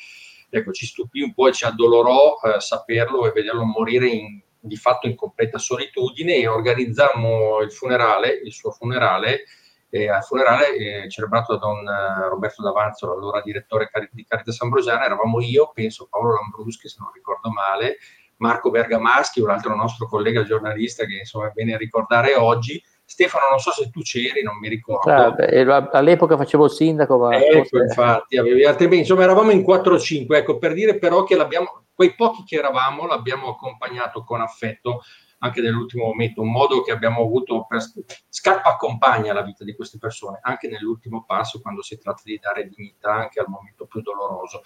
Ecco, 0.49 0.73
ci 0.73 0.87
stupì 0.87 1.23
un 1.23 1.35
po' 1.35 1.49
e 1.49 1.53
ci 1.53 1.65
addolorò 1.65 2.37
eh, 2.43 2.61
saperlo 2.61 3.27
e 3.27 3.33
vederlo 3.33 3.65
morire 3.65 4.09
in, 4.09 4.41
di 4.59 4.77
fatto 4.77 5.07
in 5.07 5.15
completa 5.15 5.59
solitudine 5.59 6.37
e 6.37 6.47
organizzammo 6.47 7.61
il 7.61 7.73
funerale, 7.73 8.41
il 8.45 8.53
suo 8.53 8.71
funerale, 8.71 9.45
e 9.89 10.09
al 10.09 10.25
funerale 10.25 10.77
eh, 10.77 11.11
celebrato 11.11 11.55
da 11.55 11.59
Don 11.59 11.87
eh, 11.87 12.29
Roberto 12.29 12.63
D'Avanzo, 12.63 13.13
allora 13.13 13.41
direttore 13.41 13.89
di 14.11 14.25
Caritas 14.25 14.61
Ambrosiana, 14.61 15.05
eravamo 15.05 15.41
io, 15.41 15.71
penso 15.73 16.09
Paolo 16.11 16.35
Lambruschi, 16.35 16.89
se 16.89 16.97
non 17.01 17.11
ricordo 17.13 17.51
male, 17.51 17.99
Marco 18.39 18.71
Bergamaschi, 18.71 19.41
un 19.41 19.51
altro 19.51 19.75
nostro 19.75 20.07
collega 20.07 20.43
giornalista 20.43 21.05
che 21.07 21.19
insomma 21.19 21.49
è 21.49 21.53
bene 21.53 21.77
ricordare 21.77 22.35
oggi. 22.35 22.83
Stefano, 23.09 23.45
non 23.51 23.61
so 23.61 23.71
se 23.71 23.89
tu 23.89 24.01
c'eri, 24.03 24.43
non 24.43 24.59
mi 24.59 24.69
ricordo. 24.69 25.09
Ah, 25.09 25.89
all'epoca 25.93 26.37
facevo 26.37 26.65
il 26.65 26.71
sindaco, 26.73 27.19
ma 27.19 27.37
ecco, 27.37 27.65
forse... 27.65 27.77
infatti, 27.79 28.37
avevi 28.37 28.65
altri. 28.65 28.99
Insomma, 28.99 29.23
eravamo 29.23 29.53
in 29.53 29.61
4-5, 29.61 30.27
ecco, 30.35 30.59
per 30.59 30.73
dire 30.75 30.99
però 30.99 31.23
che 31.23 31.37
l'abbiamo, 31.37 31.85
quei 31.95 32.15
pochi 32.15 32.43
che 32.45 32.57
eravamo 32.57 33.07
l'abbiamo 33.07 33.49
accompagnato 33.51 34.25
con 34.25 34.41
affetto 34.41 35.03
anche 35.39 35.61
nell'ultimo 35.61 36.07
momento, 36.07 36.41
un 36.41 36.51
modo 36.51 36.83
che 36.83 36.93
abbiamo 36.93 37.23
avuto 37.23 37.67
per 37.69 37.81
Scarpa 38.29 38.71
accompagna 38.71 39.33
la 39.33 39.43
vita 39.43 39.65
di 39.65 39.75
queste 39.75 39.99
persone, 39.99 40.39
anche 40.41 40.69
nell'ultimo 40.69 41.25
passo 41.25 41.61
quando 41.61 41.83
si 41.83 41.99
tratta 41.99 42.23
di 42.25 42.39
dare 42.41 42.69
dignità 42.69 43.13
anche 43.13 43.41
al 43.41 43.49
momento 43.49 43.87
più 43.87 44.01
doloroso. 44.01 44.63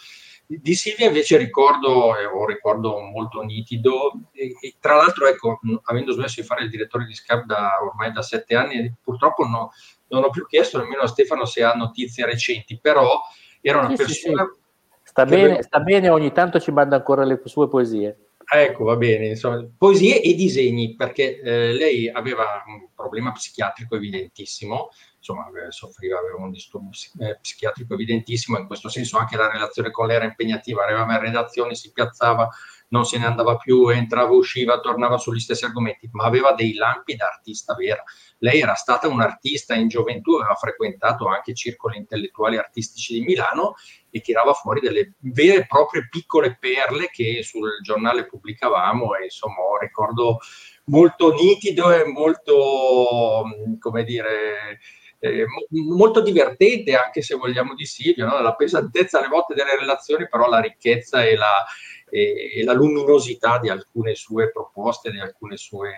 Di 0.47 0.75
Silvia 0.75 1.07
invece 1.07 1.37
ricordo, 1.37 2.17
eh, 2.17 2.25
ho 2.25 2.47
ricordo 2.47 3.01
molto 3.01 3.43
nitido, 3.43 4.13
e, 4.33 4.55
e, 4.61 4.77
tra 4.79 4.95
l'altro 4.95 5.27
ecco, 5.27 5.59
avendo 5.85 6.13
smesso 6.13 6.41
di 6.41 6.47
fare 6.47 6.63
il 6.65 6.71
direttore 6.71 7.05
di 7.05 7.15
Scarpa 7.15 7.79
ormai 7.83 8.13
da 8.13 8.23
sette 8.23 8.55
anni, 8.55 8.95
purtroppo 9.03 9.45
no, 9.47 9.73
non 10.09 10.25
ho 10.25 10.31
più 10.31 10.47
chiesto 10.47 10.79
nemmeno 10.79 11.03
a 11.03 11.09
Stefano 11.09 11.45
se 11.47 11.65
ha 11.65 11.73
notizie 11.73 12.27
recenti, 12.27 12.79
però 12.79 13.21
era 13.61 13.79
una 13.79 13.91
sì, 13.91 13.97
persona... 13.97 14.45
Sì, 14.45 14.51
sì. 14.53 14.59
Sta, 15.03 15.25
bene, 15.25 15.63
sta 15.63 15.81
bene, 15.81 16.09
ogni 16.09 16.31
tanto 16.31 16.61
ci 16.61 16.71
manda 16.71 16.95
ancora 16.95 17.25
le 17.25 17.41
sue 17.45 17.67
poesie. 17.67 18.30
Ecco, 18.53 18.83
va 18.83 18.97
bene, 18.97 19.29
insomma, 19.29 19.65
poesie 19.79 20.21
e 20.21 20.35
disegni, 20.35 20.97
perché 20.97 21.41
eh, 21.41 21.73
lei 21.73 22.09
aveva 22.09 22.65
un 22.67 22.89
problema 22.93 23.31
psichiatrico 23.31 23.95
evidentissimo, 23.95 24.89
insomma, 25.19 25.47
soffriva, 25.69 26.19
aveva 26.19 26.39
un 26.39 26.51
disturbo 26.51 26.91
eh, 27.21 27.39
psichiatrico 27.41 27.95
evidentissimo, 27.95 28.59
in 28.59 28.67
questo 28.67 28.89
senso 28.89 29.19
anche 29.19 29.37
la 29.37 29.49
relazione 29.49 29.93
con 29.93 30.09
lei 30.09 30.17
era 30.17 30.25
impegnativa, 30.25 30.83
arrivava 30.83 31.15
in 31.15 31.21
redazione, 31.21 31.77
si 31.77 31.93
piazzava, 31.93 32.49
non 32.91 33.05
se 33.05 33.19
ne 33.19 33.27
andava 33.27 33.57
più, 33.57 33.89
entrava, 33.89 34.31
usciva, 34.31 34.81
tornava 34.81 35.17
sugli 35.19 35.39
stessi 35.39 35.65
argomenti, 35.65 36.09
ma 36.13 36.25
aveva 36.25 36.53
dei 36.53 36.75
lampi 36.75 37.15
da 37.17 37.27
artista 37.27 37.75
vera. 37.75 38.03
Lei 38.39 38.61
era 38.61 38.75
stata 38.75 39.09
un'artista 39.09 39.75
in 39.75 39.89
gioventù, 39.89 40.35
aveva 40.35 40.55
frequentato 40.55 41.27
anche 41.27 41.55
circoli 41.55 41.99
intellettuali 41.99 42.57
artistici 42.57 43.15
di 43.15 43.21
Milano 43.21 43.75
e 44.11 44.21
tirava 44.21 44.55
fuori 44.55 44.81
delle 44.81 45.15
vere 45.21 45.59
e 45.59 45.67
proprie 45.67 46.09
piccole 46.09 46.57
perle 46.59 47.11
che 47.11 47.43
sul 47.45 47.81
giornale 47.83 48.27
pubblicavamo 48.27 49.15
e 49.15 49.25
insomma 49.25 49.63
ricordo 49.81 50.39
molto 50.87 51.33
nitido 51.33 51.93
e 51.93 52.05
molto, 52.05 53.45
come 53.79 54.03
dire, 54.03 54.81
eh, 55.21 55.45
molto 55.71 56.21
divertente 56.23 56.97
anche 56.97 57.23
se 57.23 57.37
vogliamo 57.37 57.75
di 57.75 57.85
Silvio, 57.85 58.27
no? 58.27 58.41
la 58.41 58.55
pesantezza 58.57 59.19
alle 59.19 59.29
volte 59.29 59.55
delle 59.55 59.79
relazioni, 59.79 60.27
però 60.29 60.49
la 60.49 60.61
ricchezza 60.61 61.23
e 61.25 61.37
la, 61.37 61.65
e, 62.11 62.51
e 62.55 62.65
la 62.65 62.73
luminosità 62.73 63.59
di 63.59 63.69
alcune 63.69 64.15
sue 64.15 64.51
proposte, 64.51 65.11
di 65.11 65.21
alcune 65.21 65.57
sue 65.57 65.95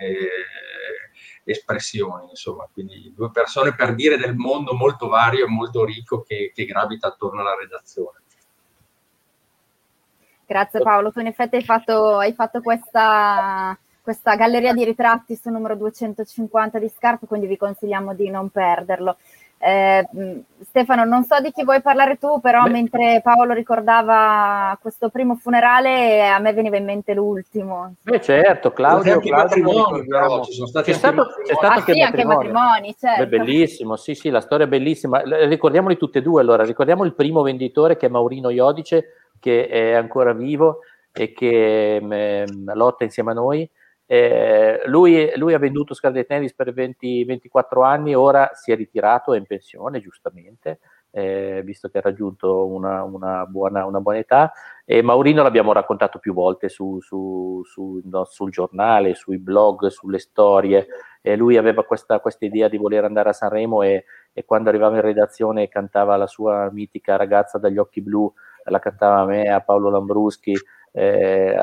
espressioni, 1.45 2.29
insomma, 2.31 2.69
quindi 2.73 3.13
due 3.15 3.31
persone 3.31 3.75
per 3.75 3.95
dire 3.95 4.17
del 4.17 4.37
mondo 4.37 4.75
molto 4.75 5.09
vario 5.09 5.45
e 5.45 5.49
molto 5.49 5.85
ricco 5.85 6.23
che, 6.23 6.53
che 6.55 6.65
gravita 6.65 7.09
attorno 7.09 7.41
alla 7.41 7.57
redazione. 7.57 8.21
Grazie 10.47 10.81
Paolo, 10.81 11.11
tu 11.11 11.21
in 11.21 11.29
effetti 11.29 11.57
hai 11.57 11.65
fatto, 11.65 12.19
hai 12.19 12.35
fatto 12.35 12.61
questa, 12.61 13.77
questa, 14.03 14.35
galleria 14.35 14.75
di 14.75 14.85
ritratti 14.85 15.35
su 15.35 15.49
numero 15.49 15.77
250 15.77 16.79
di 16.79 16.89
Scarpe, 16.89 17.27
quindi 17.27 17.47
vi 17.47 17.57
consigliamo 17.57 18.15
di 18.15 18.29
non 18.29 18.51
perderlo. 18.51 19.17
Eh, 19.65 20.05
Stefano, 20.63 21.05
non 21.05 21.23
so 21.23 21.39
di 21.41 21.53
chi 21.53 21.63
vuoi 21.63 21.81
parlare 21.81 22.19
tu, 22.19 22.41
però 22.41 22.65
Beh. 22.65 22.71
mentre 22.71 23.21
Paolo 23.23 23.53
ricordava 23.53 24.77
questo 24.83 25.09
primo 25.09 25.37
funerale, 25.37 26.29
a 26.29 26.41
me 26.41 26.53
veniva 26.53 26.77
in 26.79 26.85
mente 26.85 27.15
l'ultimo. 27.15 27.95
Beh, 28.03 28.21
certo, 28.21 28.73
Claudio, 28.73 29.21
Claudio 29.21 30.05
però, 30.05 30.43
ci 30.43 30.53
sono 30.53 30.67
stati 30.67 30.91
c'è 30.91 30.97
stato, 30.97 31.29
c'è 31.45 31.55
stato 31.55 31.67
ah, 31.67 31.77
anche, 31.77 31.93
sì, 31.93 32.01
anche 32.01 32.25
matrimoni. 32.25 32.93
Certo. 32.99 33.25
Beh, 33.25 33.29
bellissimo, 33.29 33.95
sì, 33.95 34.17
sì, 34.17 34.31
la 34.31 34.41
storia 34.41 34.67
è 34.67 34.69
bellissima. 34.69 35.23
Ricordiamoli 35.23 35.97
tutte 35.97 36.19
e 36.19 36.23
due, 36.23 36.41
allora, 36.41 36.65
ricordiamo 36.65 37.05
il 37.05 37.15
primo 37.15 37.43
venditore 37.43 37.97
che 37.97 38.07
è 38.07 38.11
Maurino 38.11 38.51
Iodice, 38.51 39.31
che 39.39 39.69
è 39.69 39.93
ancora 39.93 40.33
vivo 40.33 40.81
e 41.13 41.33
che 41.33 42.01
mh, 42.03 42.53
mm, 42.53 42.71
lotta 42.75 43.05
insieme 43.05 43.31
a 43.31 43.35
noi 43.35 43.71
eh, 44.15 44.83
lui, 44.89 45.33
lui, 45.37 45.55
ha 45.55 45.59
venduto 45.59 45.95
Scarlet 45.95 46.27
Tennis 46.27 46.53
per 46.53 46.71
20, 46.75 47.25
24 47.25 47.83
anni, 47.83 48.15
ora 48.15 48.51
si 48.53 48.71
è 48.71 48.77
ritirato, 48.77 49.33
è 49.33 49.39
in 49.39 49.47
pensione, 49.47 50.01
giustamente, 50.01 50.81
eh, 51.13 51.63
visto 51.65 51.89
che 51.89 51.97
ha 51.97 52.03
raggiunto 52.03 52.67
una, 52.67 53.05
una, 53.05 53.47
buona, 53.47 53.87
una, 53.87 54.01
buona, 54.01 54.19
età. 54.19 54.53
E 54.85 55.01
Maurino 55.01 55.43
l'abbiamo 55.43 55.73
raccontato 55.73 56.19
più 56.19 56.35
volte 56.35 56.69
su, 56.69 57.01
su, 57.01 57.63
su, 57.65 58.03
no, 58.05 58.25
sul 58.25 58.51
giornale, 58.51 59.15
sui 59.15 59.39
blog, 59.39 59.87
sulle 59.87 60.19
storie. 60.19 60.87
E 61.23 61.35
lui 61.35 61.57
aveva 61.57 61.83
questa, 61.83 62.21
questa, 62.21 62.45
idea 62.45 62.69
di 62.69 62.77
voler 62.77 63.05
andare 63.05 63.31
a 63.31 63.33
Sanremo 63.33 63.81
e, 63.81 64.05
e 64.35 64.45
quando 64.45 64.69
arrivava 64.69 64.97
in 64.97 65.01
redazione 65.01 65.69
cantava 65.69 66.17
la 66.17 66.27
sua 66.27 66.69
mitica 66.71 67.17
ragazza 67.17 67.57
dagli 67.57 67.79
occhi 67.79 68.03
blu, 68.03 68.31
la 68.65 68.79
cantava 68.79 69.21
a 69.21 69.25
me, 69.25 69.49
a 69.49 69.63
Paolo 69.63 69.89
Lambruschi 69.89 70.53
eh, 70.93 71.57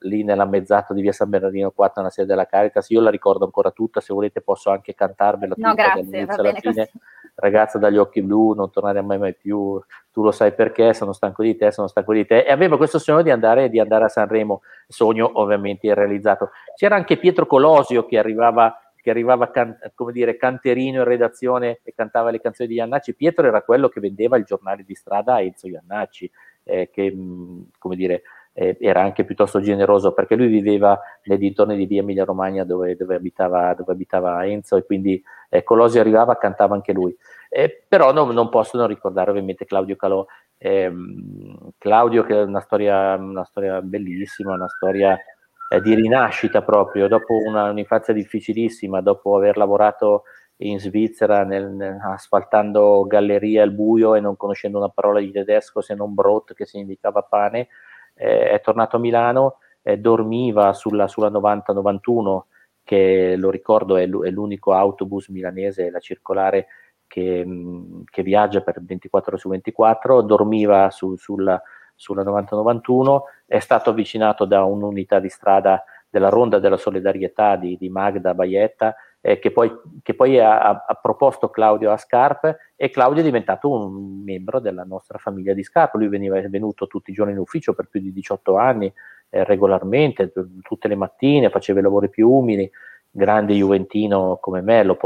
lì 0.00 0.24
nella 0.24 0.46
mezzata 0.46 0.94
di 0.94 1.02
via 1.02 1.12
San 1.12 1.28
Bernardino 1.28 1.70
4 1.70 2.00
nella 2.00 2.12
sede 2.12 2.28
della 2.28 2.46
Caritas. 2.46 2.88
Io 2.90 3.00
la 3.00 3.10
ricordo 3.10 3.44
ancora 3.44 3.70
tutta 3.70 4.00
se 4.00 4.12
volete 4.12 4.40
posso 4.40 4.70
anche 4.70 4.94
cantarvela 4.94 5.54
no, 5.56 5.74
grazie, 5.74 6.26
alla 6.26 6.54
fine. 6.54 6.60
così. 6.62 6.90
ragazza 7.34 7.78
dagli 7.78 7.98
occhi 7.98 8.22
blu 8.22 8.54
non 8.54 8.70
tornare 8.70 9.02
mai 9.02 9.18
mai 9.18 9.34
più. 9.34 9.80
Tu 10.10 10.22
lo 10.22 10.32
sai 10.32 10.52
perché 10.52 10.94
sono 10.94 11.12
stanco 11.12 11.42
di 11.42 11.56
te 11.56 11.70
sono 11.70 11.88
stanco 11.88 12.14
di 12.14 12.24
te. 12.26 12.40
E 12.40 12.50
aveva 12.50 12.76
questo 12.78 12.98
sogno 12.98 13.22
di 13.22 13.30
andare, 13.30 13.68
di 13.68 13.78
andare 13.78 14.04
a 14.04 14.08
Sanremo 14.08 14.62
sogno 14.88 15.30
ovviamente 15.34 15.92
realizzato 15.94 16.50
c'era 16.74 16.96
anche 16.96 17.16
Pietro 17.16 17.46
Colosio 17.46 18.06
che 18.06 18.18
arrivava 18.18 18.74
che 19.00 19.10
arrivava 19.10 19.50
can- 19.50 19.78
come 19.94 20.12
dire, 20.12 20.36
canterino 20.36 20.98
in 20.98 21.04
redazione 21.04 21.80
e 21.82 21.94
cantava 21.94 22.30
le 22.30 22.40
canzoni 22.40 22.68
di 22.68 22.74
Iannacci. 22.76 23.14
Pietro 23.14 23.46
era 23.46 23.62
quello 23.62 23.88
che 23.88 24.00
vendeva 24.00 24.36
il 24.36 24.44
giornale 24.44 24.84
di 24.84 24.94
strada 24.94 25.34
a 25.34 25.40
Enzo 25.40 25.68
Iannacci, 25.68 26.30
eh, 26.64 26.90
che 26.92 27.10
mh, 27.10 27.70
come 27.78 27.96
dire, 27.96 28.22
eh, 28.52 28.76
era 28.80 29.02
anche 29.02 29.24
piuttosto 29.24 29.60
generoso 29.60 30.12
perché 30.12 30.34
lui 30.34 30.48
viveva 30.48 30.98
nei 31.24 31.38
dintorni 31.38 31.76
di 31.76 31.86
via 31.86 32.00
Emilia 32.00 32.24
Romagna 32.24 32.64
dove, 32.64 32.96
dove, 32.96 33.14
abitava, 33.14 33.74
dove 33.74 33.92
abitava, 33.92 34.44
Enzo 34.46 34.76
e 34.76 34.84
quindi 34.84 35.22
eh, 35.48 35.62
Colosio 35.62 36.00
arrivava, 36.00 36.36
cantava 36.36 36.74
anche 36.74 36.92
lui. 36.92 37.16
Eh, 37.48 37.84
però 37.88 38.12
no, 38.12 38.30
non 38.30 38.48
posso 38.48 38.76
non 38.76 38.86
ricordare 38.86 39.30
ovviamente 39.30 39.64
Claudio 39.64 39.96
Calò. 39.96 40.24
Ehm, 40.58 41.72
Claudio 41.78 42.22
che 42.22 42.38
è 42.38 42.42
una 42.42 42.60
storia, 42.60 43.14
una 43.16 43.44
storia 43.44 43.80
bellissima, 43.80 44.52
una 44.52 44.68
storia 44.68 45.18
eh, 45.70 45.80
di 45.80 45.94
rinascita 45.94 46.62
proprio, 46.62 47.08
dopo 47.08 47.34
una, 47.46 47.70
un'infanzia 47.70 48.12
difficilissima, 48.12 49.00
dopo 49.00 49.36
aver 49.36 49.56
lavorato 49.56 50.24
in 50.62 50.78
Svizzera 50.78 51.44
nel, 51.44 51.98
asfaltando 52.02 53.04
gallerie 53.06 53.62
al 53.62 53.70
buio 53.72 54.14
e 54.14 54.20
non 54.20 54.36
conoscendo 54.36 54.78
una 54.78 54.90
parola 54.90 55.20
di 55.20 55.30
tedesco 55.30 55.80
se 55.80 55.94
non 55.94 56.12
Brot 56.12 56.52
che 56.54 56.66
significava 56.66 57.22
pane, 57.22 57.68
eh, 58.20 58.50
è 58.50 58.60
tornato 58.60 58.96
a 58.96 59.00
Milano, 59.00 59.56
eh, 59.82 59.96
dormiva 59.98 60.72
sulla, 60.74 61.08
sulla 61.08 61.30
90-91, 61.30 62.42
che 62.84 63.34
lo 63.36 63.50
ricordo 63.50 63.96
è, 63.96 64.06
l'unico 64.06 64.74
autobus 64.74 65.28
milanese, 65.28 65.90
la 65.90 66.00
circolare, 66.00 66.66
che, 67.06 67.44
mh, 67.44 68.04
che, 68.04 68.22
viaggia 68.22 68.60
per 68.60 68.82
24 68.82 69.36
su 69.36 69.48
24, 69.48 70.20
dormiva 70.22 70.90
su, 70.90 71.16
sulla, 71.16 71.60
sulla 71.94 72.22
90-91, 72.22 73.20
è 73.46 73.58
stato 73.58 73.90
avvicinato 73.90 74.44
da 74.44 74.64
un'unità 74.64 75.18
di 75.18 75.28
strada 75.28 75.82
della 76.08 76.28
Ronda 76.28 76.58
della 76.58 76.76
Solidarietà 76.76 77.56
di, 77.56 77.76
di 77.78 77.88
Magda 77.88 78.34
Baietta, 78.34 78.94
eh, 79.20 79.38
che 79.38 79.50
poi, 79.50 79.70
che 80.02 80.14
poi 80.14 80.38
ha, 80.38 80.84
ha, 80.86 80.94
proposto 80.94 81.50
Claudio 81.50 81.90
a 81.90 81.96
Scarpe 81.96 82.72
e 82.74 82.90
Claudio 82.90 83.20
è 83.20 83.24
diventato 83.24 83.70
un 83.70 84.22
membro 84.22 84.60
della 84.60 84.84
nostra 84.84 85.18
famiglia 85.18 85.52
di 85.52 85.62
Scarpe. 85.62 85.98
Lui 85.98 86.08
veniva, 86.08 86.38
è 86.38 86.48
venuto 86.48 86.86
tutti 86.86 87.10
i 87.10 87.14
giorni 87.14 87.32
in 87.32 87.38
ufficio 87.38 87.74
per 87.74 87.86
più 87.88 88.00
di 88.00 88.12
18 88.12 88.56
anni, 88.56 88.92
eh, 89.28 89.44
regolarmente, 89.44 90.32
t- 90.32 90.62
tutte 90.62 90.88
le 90.88 90.96
mattine, 90.96 91.50
faceva 91.50 91.80
i 91.80 91.82
lavori 91.82 92.08
più 92.08 92.30
umili, 92.30 92.70
grande 93.10 93.54
juventino 93.54 94.38
come 94.40 94.62
me, 94.62 94.84
lo, 94.84 94.96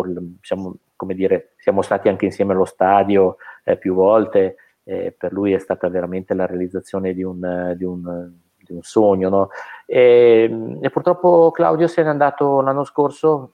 siamo, 0.40 0.76
come 0.94 1.14
dire, 1.14 1.54
siamo 1.58 1.82
stati 1.82 2.08
anche 2.08 2.26
insieme 2.26 2.52
allo 2.52 2.66
stadio 2.66 3.36
eh, 3.64 3.76
più 3.76 3.94
volte, 3.94 4.56
per 4.84 5.32
lui 5.32 5.54
è 5.54 5.58
stata 5.58 5.88
veramente 5.88 6.34
la 6.34 6.44
realizzazione 6.44 7.14
di 7.14 7.22
un, 7.22 7.72
di 7.74 7.84
un 7.84 8.32
di 8.64 8.72
un 8.72 8.82
sogno. 8.82 9.28
No? 9.28 9.48
E, 9.86 10.78
e, 10.80 10.90
purtroppo 10.90 11.50
Claudio 11.50 11.86
se 11.86 12.02
n'è 12.02 12.08
andato 12.08 12.60
l'anno 12.60 12.84
scorso, 12.84 13.52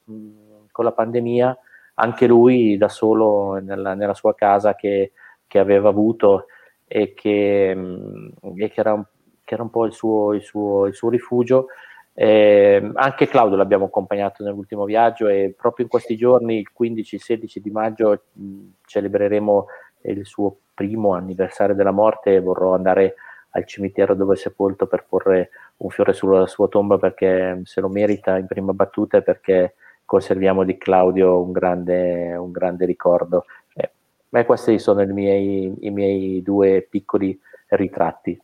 con 0.72 0.84
la 0.84 0.92
pandemia, 0.92 1.56
anche 1.94 2.26
lui 2.26 2.76
da 2.76 2.88
solo 2.88 3.54
nella, 3.60 3.94
nella 3.94 4.14
sua 4.14 4.34
casa 4.34 4.74
che, 4.74 5.12
che, 5.46 5.58
aveva 5.58 5.88
avuto 5.88 6.46
e 6.86 7.14
che, 7.14 7.72
mm, 7.74 8.28
e 8.56 8.70
che, 8.70 8.80
era, 8.80 9.08
che 9.44 9.54
era 9.54 9.62
un 9.62 9.70
po' 9.70 9.84
il 9.84 9.92
suo, 9.92 10.32
il 10.32 10.42
suo, 10.42 10.86
il 10.86 10.94
suo 10.94 11.08
rifugio. 11.10 11.66
Eh, 12.12 12.90
anche 12.94 13.28
Claudio 13.28 13.56
l'abbiamo 13.56 13.86
accompagnato 13.86 14.42
nell'ultimo 14.42 14.84
viaggio 14.84 15.28
e 15.28 15.54
proprio 15.56 15.84
in 15.84 15.90
questi 15.90 16.16
giorni, 16.16 16.58
il 16.58 16.70
15-16 16.78 17.58
di 17.58 17.70
maggio, 17.70 18.22
mh, 18.32 18.58
celebreremo 18.86 19.66
il 20.02 20.26
suo 20.26 20.56
primo 20.74 21.14
anniversario 21.14 21.74
della 21.74 21.90
morte 21.90 22.34
e 22.34 22.40
vorrò 22.40 22.74
andare 22.74 23.14
al 23.50 23.66
cimitero 23.66 24.14
dove 24.14 24.34
è 24.34 24.36
sepolto 24.36 24.86
per 24.86 25.04
porre 25.08 25.50
un 25.78 25.90
fiore 25.90 26.12
sulla 26.12 26.46
sua 26.46 26.68
tomba 26.68 26.98
perché 26.98 27.60
se 27.64 27.80
lo 27.80 27.88
merita 27.88 28.38
in 28.38 28.46
prima 28.46 28.72
battuta 28.72 29.18
e 29.18 29.22
perché 29.22 29.74
conserviamo 30.10 30.64
di 30.64 30.76
Claudio 30.76 31.40
un 31.40 31.52
grande, 31.52 32.34
un 32.34 32.50
grande 32.50 32.84
ricordo. 32.84 33.44
Eh, 33.74 34.44
questi 34.44 34.80
sono 34.80 35.02
i 35.02 35.06
miei, 35.06 35.72
i 35.82 35.90
miei 35.90 36.42
due 36.42 36.82
piccoli 36.82 37.38
ritratti. 37.68 38.36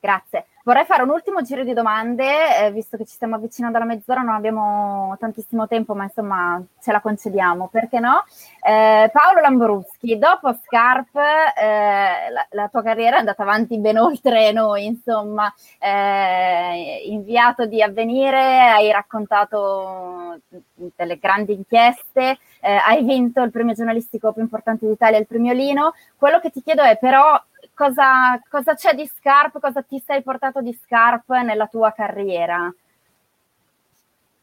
Grazie. 0.00 0.46
Vorrei 0.68 0.84
fare 0.84 1.02
un 1.02 1.08
ultimo 1.08 1.40
giro 1.40 1.64
di 1.64 1.72
domande, 1.72 2.66
eh, 2.66 2.70
visto 2.72 2.98
che 2.98 3.06
ci 3.06 3.14
stiamo 3.14 3.36
avvicinando 3.36 3.78
alla 3.78 3.86
mezz'ora, 3.86 4.20
non 4.20 4.34
abbiamo 4.34 5.16
tantissimo 5.18 5.66
tempo, 5.66 5.94
ma 5.94 6.02
insomma 6.02 6.62
ce 6.82 6.92
la 6.92 7.00
concediamo, 7.00 7.68
perché 7.68 7.98
no? 8.00 8.22
Eh, 8.60 9.08
Paolo 9.10 9.40
Lambruschi, 9.40 10.18
dopo 10.18 10.54
Scarp 10.62 11.16
eh, 11.16 12.30
la, 12.30 12.46
la, 12.50 12.68
tua 12.68 12.82
carriera 12.82 13.16
è 13.16 13.20
andata 13.20 13.44
avanti 13.44 13.78
ben 13.78 13.96
oltre 13.96 14.52
noi, 14.52 14.84
insomma, 14.84 15.50
eh, 15.78 17.00
inviato 17.06 17.64
di 17.64 17.82
avvenire, 17.82 18.60
hai 18.68 18.92
raccontato 18.92 20.38
delle 20.74 21.16
grandi 21.16 21.54
inchieste, 21.54 22.36
eh, 22.60 22.78
hai 22.86 23.02
vinto 23.04 23.40
il 23.40 23.50
premio 23.50 23.72
giornalistico 23.72 24.34
più 24.34 24.42
importante 24.42 24.86
d'Italia, 24.86 25.16
il 25.16 25.26
premio 25.26 25.54
Lino. 25.54 25.94
Quello 26.14 26.40
che 26.40 26.50
ti 26.50 26.62
chiedo 26.62 26.82
è 26.82 26.98
però 26.98 27.40
cosa, 27.78 28.40
cosa 28.50 28.74
c'è 28.74 28.92
di 28.92 29.06
Scarp, 29.06 29.60
cosa 29.60 29.82
ti 29.82 30.00
sei 30.04 30.20
portato 30.24 30.60
di 30.60 30.72
Scarp 30.72 31.30
nella 31.30 31.68
tua 31.68 31.92
carriera? 31.92 32.74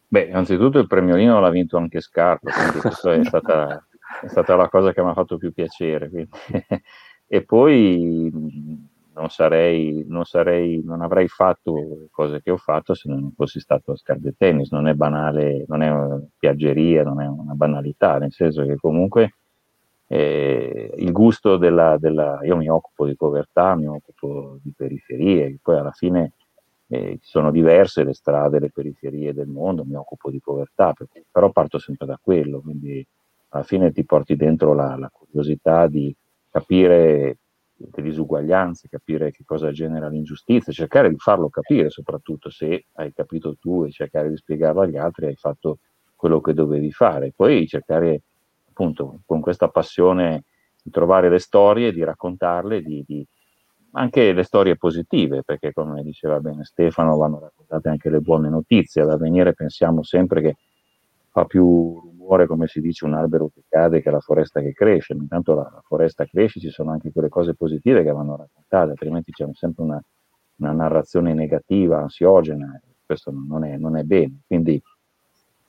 Beh, 0.07 0.27
innanzitutto 0.27 0.79
il 0.79 0.87
premiolino 0.87 1.41
l'ha 1.41 1.49
vinto 1.49 1.75
anche 1.75 1.99
Scarpa, 1.99 2.49
quindi 2.49 2.79
questa 2.79 3.13
è 3.13 3.23
stata, 3.25 3.85
è 4.21 4.27
stata, 4.27 4.55
la 4.55 4.69
cosa 4.69 4.93
che 4.93 5.03
mi 5.03 5.09
ha 5.09 5.13
fatto 5.13 5.35
più 5.37 5.51
piacere. 5.51 6.09
e 7.27 7.43
poi 7.43 8.31
non 9.13 9.29
sarei, 9.29 10.05
non 10.07 10.23
sarei, 10.23 10.81
non 10.85 11.01
avrei 11.01 11.27
fatto 11.27 11.75
le 11.75 12.07
cose 12.11 12.41
che 12.41 12.51
ho 12.51 12.57
fatto 12.57 12.93
se 12.93 13.09
non 13.09 13.33
fossi 13.35 13.59
stato 13.59 13.91
a 13.91 13.97
Scarpe 13.97 14.35
Tennis. 14.37 14.71
Non 14.71 14.87
è 14.87 14.93
banale, 14.93 15.65
non 15.67 15.81
è 15.81 15.89
una 15.89 16.21
piaggeria, 16.37 17.03
non 17.03 17.21
è 17.21 17.27
una 17.27 17.53
banalità, 17.53 18.17
nel 18.17 18.31
senso 18.31 18.63
che 18.63 18.77
comunque 18.77 19.33
eh, 20.07 20.93
il 20.97 21.11
gusto 21.11 21.57
della, 21.57 21.97
della, 21.97 22.39
Io 22.43 22.55
mi 22.55 22.69
occupo 22.69 23.05
di 23.05 23.15
povertà, 23.15 23.75
mi 23.75 23.87
occupo 23.87 24.57
di 24.61 24.71
periferie, 24.75 25.57
poi 25.61 25.77
alla 25.77 25.91
fine 25.91 26.33
eh, 26.87 27.17
sono 27.21 27.51
diverse 27.51 28.03
le 28.03 28.13
strade, 28.13 28.59
le 28.59 28.71
periferie 28.71 29.33
del 29.33 29.47
mondo, 29.47 29.83
mi 29.83 29.95
occupo 29.95 30.29
di 30.29 30.39
povertà, 30.39 30.93
perché, 30.93 31.25
però 31.31 31.49
parto 31.51 31.79
sempre 31.79 32.05
da 32.05 32.19
quello, 32.21 32.61
quindi 32.61 33.05
alla 33.49 33.63
fine 33.63 33.91
ti 33.91 34.05
porti 34.05 34.35
dentro 34.35 34.73
la, 34.73 34.95
la 34.97 35.09
curiosità 35.11 35.87
di 35.87 36.15
capire 36.49 37.37
le 37.77 38.01
disuguaglianze, 38.01 38.87
capire 38.87 39.31
che 39.31 39.43
cosa 39.45 39.71
genera 39.71 40.07
l'ingiustizia, 40.07 40.71
cercare 40.71 41.09
di 41.09 41.17
farlo 41.17 41.49
capire, 41.49 41.89
soprattutto 41.89 42.49
se 42.49 42.85
hai 42.93 43.11
capito 43.13 43.55
tu 43.59 43.83
e 43.83 43.91
cercare 43.91 44.29
di 44.29 44.37
spiegarlo 44.37 44.81
agli 44.81 44.97
altri, 44.97 45.25
hai 45.25 45.35
fatto 45.35 45.79
quello 46.15 46.39
che 46.39 46.53
dovevi 46.53 46.91
fare. 46.91 47.33
Poi 47.35 47.67
cercare 47.67 48.21
appunto 48.75 49.21
con 49.25 49.39
questa 49.39 49.69
passione 49.69 50.43
di 50.83 50.91
trovare 50.91 51.29
le 51.29 51.39
storie, 51.39 51.93
di 51.93 52.03
raccontarle, 52.03 52.81
di, 52.81 53.03
di, 53.07 53.25
anche 53.93 54.33
le 54.33 54.43
storie 54.43 54.75
positive, 54.75 55.43
perché 55.43 55.71
come 55.71 56.03
diceva 56.03 56.41
bene 56.41 56.65
Stefano, 56.65 57.15
vanno 57.15 57.39
raccontate 57.39 57.87
anche 57.87 58.09
le 58.09 58.19
buone 58.19 58.49
notizie. 58.49 59.01
Ad 59.01 59.11
avvenire 59.11 59.53
pensiamo 59.53 60.03
sempre 60.03 60.41
che 60.41 60.55
fa 61.31 61.45
più 61.45 61.99
rumore, 61.99 62.47
come 62.47 62.67
si 62.67 62.81
dice, 62.81 63.05
un 63.05 63.13
albero 63.13 63.49
che 63.53 63.63
cade 63.69 64.01
che 64.01 64.11
la 64.11 64.19
foresta 64.19 64.59
che 64.59 64.73
cresce, 64.73 65.13
intanto 65.13 65.55
la, 65.55 65.69
la 65.73 65.81
foresta 65.81 66.25
cresce, 66.25 66.59
ci 66.59 66.69
sono 66.69 66.91
anche 66.91 67.11
quelle 67.13 67.29
cose 67.29 67.55
positive 67.55 68.03
che 68.03 68.11
vanno 68.11 68.35
raccontate, 68.35 68.91
altrimenti 68.91 69.31
c'è 69.31 69.47
sempre 69.53 69.83
una, 69.83 70.01
una 70.57 70.71
narrazione 70.73 71.33
negativa, 71.33 72.01
ansiogena, 72.01 72.79
questo 73.05 73.31
non 73.31 73.63
è, 73.63 73.77
non 73.77 73.95
è 73.95 74.03
bene. 74.03 74.41
Quindi 74.45 74.81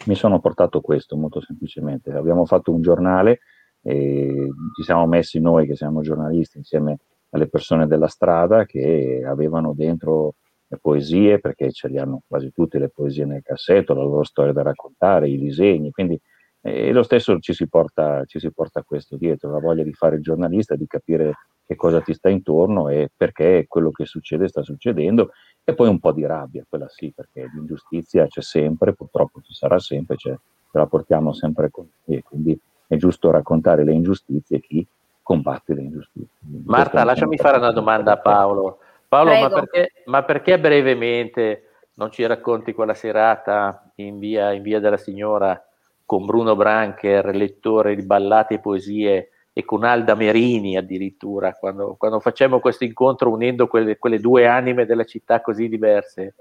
mi 0.04 0.14
sono 0.14 0.40
portato 0.40 0.80
questo 0.80 1.16
molto 1.16 1.40
semplicemente. 1.40 2.12
Abbiamo 2.12 2.44
fatto 2.44 2.72
un 2.72 2.82
giornale 2.82 3.40
e 3.82 4.48
ci 4.74 4.82
siamo 4.82 5.06
messi 5.06 5.40
noi 5.40 5.66
che 5.66 5.74
siamo 5.74 6.02
giornalisti 6.02 6.58
insieme 6.58 6.98
alle 7.30 7.48
persone 7.48 7.86
della 7.86 8.08
strada 8.08 8.64
che 8.64 9.22
avevano 9.26 9.72
dentro 9.74 10.34
le 10.68 10.78
poesie, 10.78 11.38
perché 11.38 11.70
ce 11.70 11.88
li 11.88 11.98
hanno 11.98 12.22
quasi 12.26 12.50
tutte 12.52 12.78
le 12.78 12.88
poesie 12.88 13.24
nel 13.24 13.42
cassetto, 13.42 13.94
la 13.94 14.02
loro 14.02 14.24
storia 14.24 14.52
da 14.52 14.62
raccontare, 14.62 15.28
i 15.28 15.38
disegni, 15.38 15.90
quindi 15.90 16.20
e 16.66 16.90
lo 16.90 17.04
stesso 17.04 17.38
ci 17.38 17.52
si, 17.52 17.68
porta, 17.68 18.24
ci 18.24 18.40
si 18.40 18.50
porta 18.52 18.82
questo 18.82 19.16
dietro, 19.16 19.52
la 19.52 19.60
voglia 19.60 19.84
di 19.84 19.92
fare 19.92 20.16
il 20.16 20.22
giornalista, 20.22 20.74
di 20.74 20.88
capire 20.88 21.32
che 21.66 21.74
cosa 21.74 22.00
ti 22.00 22.14
sta 22.14 22.28
intorno 22.28 22.88
e 22.88 23.10
perché 23.14 23.66
quello 23.68 23.90
che 23.90 24.06
succede 24.06 24.46
sta 24.46 24.62
succedendo 24.62 25.32
e 25.64 25.74
poi 25.74 25.88
un 25.88 25.98
po' 25.98 26.12
di 26.12 26.24
rabbia, 26.24 26.64
quella 26.68 26.88
sì, 26.88 27.12
perché 27.14 27.50
l'ingiustizia 27.52 28.26
c'è 28.28 28.40
sempre, 28.40 28.94
purtroppo 28.94 29.40
ci 29.42 29.52
sarà 29.52 29.80
sempre, 29.80 30.16
ce 30.16 30.38
la 30.70 30.86
portiamo 30.86 31.32
sempre 31.32 31.70
con 31.70 31.88
noi 32.04 32.18
e 32.18 32.22
quindi 32.22 32.58
è 32.86 32.96
giusto 32.96 33.30
raccontare 33.30 33.82
le 33.82 33.92
ingiustizie 33.92 34.58
e 34.58 34.60
chi 34.60 34.86
combatte 35.22 35.74
le 35.74 35.82
ingiustizie. 35.82 36.28
Marta, 36.66 37.02
lasciami 37.02 37.36
fare 37.36 37.58
una 37.58 37.72
domanda 37.72 38.12
a 38.12 38.18
Paolo. 38.18 38.78
Paolo, 39.08 39.32
ma 39.36 39.48
perché, 39.48 39.92
ma 40.04 40.22
perché, 40.22 40.60
brevemente 40.60 41.62
non 41.94 42.12
ci 42.12 42.24
racconti 42.26 42.72
quella 42.72 42.94
serata 42.94 43.90
in 43.96 44.20
via, 44.20 44.52
in 44.52 44.62
via 44.62 44.78
della 44.78 44.96
Signora 44.96 45.60
con 46.04 46.24
Bruno 46.24 46.54
Brancher, 46.54 47.34
lettore 47.34 47.96
di 47.96 48.04
ballate 48.04 48.54
e 48.54 48.60
poesie, 48.60 49.30
e 49.58 49.64
con 49.64 49.84
Alda 49.84 50.14
Merini 50.14 50.76
addirittura, 50.76 51.54
quando, 51.54 51.94
quando 51.96 52.20
facciamo 52.20 52.60
questo 52.60 52.84
incontro 52.84 53.32
unendo 53.32 53.68
quelle, 53.68 53.96
quelle, 53.96 54.20
due 54.20 54.46
anime 54.46 54.84
della 54.84 55.04
città 55.04 55.40
così 55.40 55.66
diverse. 55.66 56.34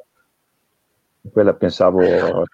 Quella 1.32 1.54
pensavo, 1.54 2.02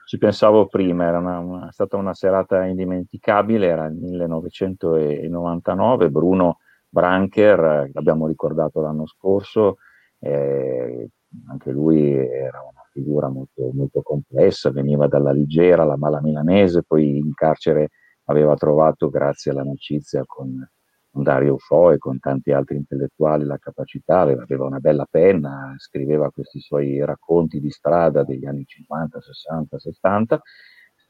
ci 0.06 0.20
pensavo 0.20 0.68
prima, 0.68 1.08
era 1.08 1.18
una, 1.18 1.40
una, 1.40 1.72
stata 1.72 1.98
una 1.98 2.14
serata 2.14 2.64
indimenticabile, 2.64 3.66
era 3.66 3.88
il 3.88 3.96
1999, 3.96 6.12
Bruno 6.12 6.60
Brancher, 6.88 7.90
l'abbiamo 7.92 8.28
ricordato 8.28 8.82
l'anno 8.82 9.08
scorso, 9.08 9.78
eh, 10.20 11.10
anche 11.48 11.72
lui 11.72 12.14
era 12.14 12.62
una 12.62 12.86
figura 12.92 13.30
molto, 13.30 13.72
molto 13.74 14.04
complessa, 14.04 14.70
veniva 14.70 15.08
dalla 15.08 15.32
Ligera, 15.32 15.86
la 15.86 15.98
Mala 15.98 16.22
Milanese, 16.22 16.84
poi 16.84 17.18
in 17.18 17.34
carcere 17.34 17.90
aveva 18.32 18.56
trovato, 18.56 19.10
grazie 19.10 19.52
all'amicizia 19.52 20.24
con, 20.26 20.68
con 21.10 21.24
Dario 21.24 21.58
Fo 21.58 21.92
e 21.92 21.98
con 21.98 22.20
tanti 22.20 22.52
altri 22.52 22.78
intellettuali, 22.78 23.46
la 23.46 23.58
capacità, 23.58 24.22
aveva, 24.22 24.44
aveva 24.44 24.66
una 24.66 24.80
bella 24.80 25.06
penna, 25.10 25.76
scriveva 25.78 26.32
questi 26.32 26.60
suoi 26.60 27.04
racconti 27.06 27.60
di 27.60 27.70
strada 27.70 28.24
degli 28.24 28.46
anni 28.46 28.66
50, 28.66 29.22
60, 29.22 29.80
70, 29.80 30.42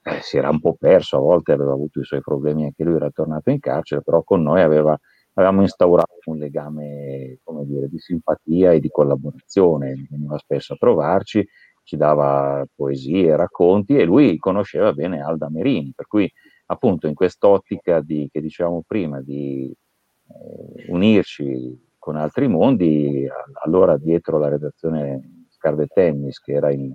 eh, 0.04 0.20
si 0.22 0.38
era 0.38 0.50
un 0.50 0.60
po' 0.60 0.76
perso, 0.78 1.18
a 1.18 1.20
volte 1.20 1.52
aveva 1.52 1.74
avuto 1.74 2.00
i 2.00 2.04
suoi 2.04 2.22
problemi 2.22 2.66
anche 2.66 2.84
lui, 2.84 2.96
era 2.96 3.12
tornato 3.12 3.52
in 3.52 3.60
carcere, 3.60 4.02
però 4.02 4.24
con 4.24 4.42
noi 4.42 4.62
aveva, 4.62 4.98
avevamo 5.34 5.62
instaurato 5.62 6.20
un 6.26 6.38
legame 6.38 7.38
dire, 7.64 7.88
di 7.88 8.00
simpatia 8.00 8.72
e 8.72 8.80
di 8.80 8.90
collaborazione, 8.90 10.06
veniva 10.10 10.38
spesso 10.40 10.74
a 10.74 10.78
trovarci, 10.78 11.48
ci 11.84 11.98
dava 11.98 12.66
poesie, 12.76 13.36
racconti 13.36 13.96
e 13.96 14.06
lui 14.06 14.38
conosceva 14.38 14.94
bene 14.94 15.22
Alda 15.22 15.50
Merini, 15.50 15.94
per 15.96 16.08
cui 16.08 16.32
appunto 16.72 17.08
in 17.08 17.14
quest'ottica 17.14 18.02
di, 18.02 18.30
che 18.32 18.42
dicevamo 18.42 18.84
prima 18.88 19.22
di 19.22 19.72
eh, 19.72 20.86
unirci 20.90 21.90
con 21.98 22.16
altri 22.16 22.48
mondi, 22.48 23.28
allora 23.64 23.98
dietro 23.98 24.40
la 24.40 24.50
redazione 24.50 25.46
Scarde 25.50 25.88
Tennis 25.88 26.40
che 26.40 26.54
era 26.54 26.72
in, 26.72 26.94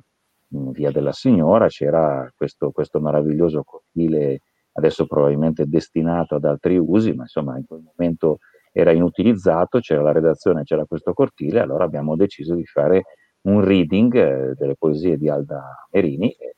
in 0.49 0.71
Via 0.73 0.91
della 0.91 1.13
Signora 1.13 1.69
c'era 1.69 2.29
questo, 2.35 2.71
questo 2.73 3.01
meraviglioso 3.01 3.63
cortile 3.63 4.41
adesso 4.73 5.07
probabilmente 5.07 5.67
destinato 5.67 6.35
ad 6.35 6.45
altri 6.45 6.77
usi, 6.77 7.13
ma 7.13 7.23
insomma 7.23 7.57
in 7.57 7.65
quel 7.65 7.83
momento 7.83 8.39
era 8.73 8.93
inutilizzato, 8.93 9.79
c'era 9.79 10.03
la 10.03 10.13
redazione, 10.13 10.65
c'era 10.65 10.85
questo 10.85 11.15
cortile, 11.15 11.61
allora 11.61 11.85
abbiamo 11.85 12.15
deciso 12.15 12.55
di 12.55 12.67
fare 12.67 13.05
un 13.43 13.65
reading 13.65 14.15
eh, 14.15 14.55
delle 14.55 14.75
poesie 14.77 15.17
di 15.17 15.31
Alda 15.31 15.87
Merini 15.93 16.31
e, 16.33 16.56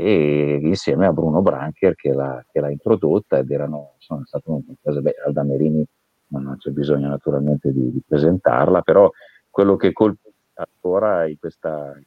e 0.00 0.60
insieme 0.62 1.06
a 1.06 1.12
Bruno 1.12 1.42
Brancher 1.42 1.96
che 1.96 2.12
l'ha, 2.12 2.44
che 2.52 2.60
l'ha 2.60 2.70
introdotta 2.70 3.38
ed 3.38 3.50
erano, 3.50 3.94
sono 3.98 4.24
state 4.24 4.48
un 4.48 4.62
cose, 4.80 5.00
beh, 5.00 5.16
Alda 5.26 5.42
Merini 5.42 5.84
non 6.28 6.54
c'è 6.56 6.70
bisogno 6.70 7.08
naturalmente 7.08 7.72
di, 7.72 7.90
di 7.90 8.00
presentarla, 8.06 8.82
però 8.82 9.10
quello 9.50 9.74
che 9.74 9.92
colpisce 9.92 10.30
ancora 10.54 11.26
in 11.26 11.36
questa, 11.40 11.98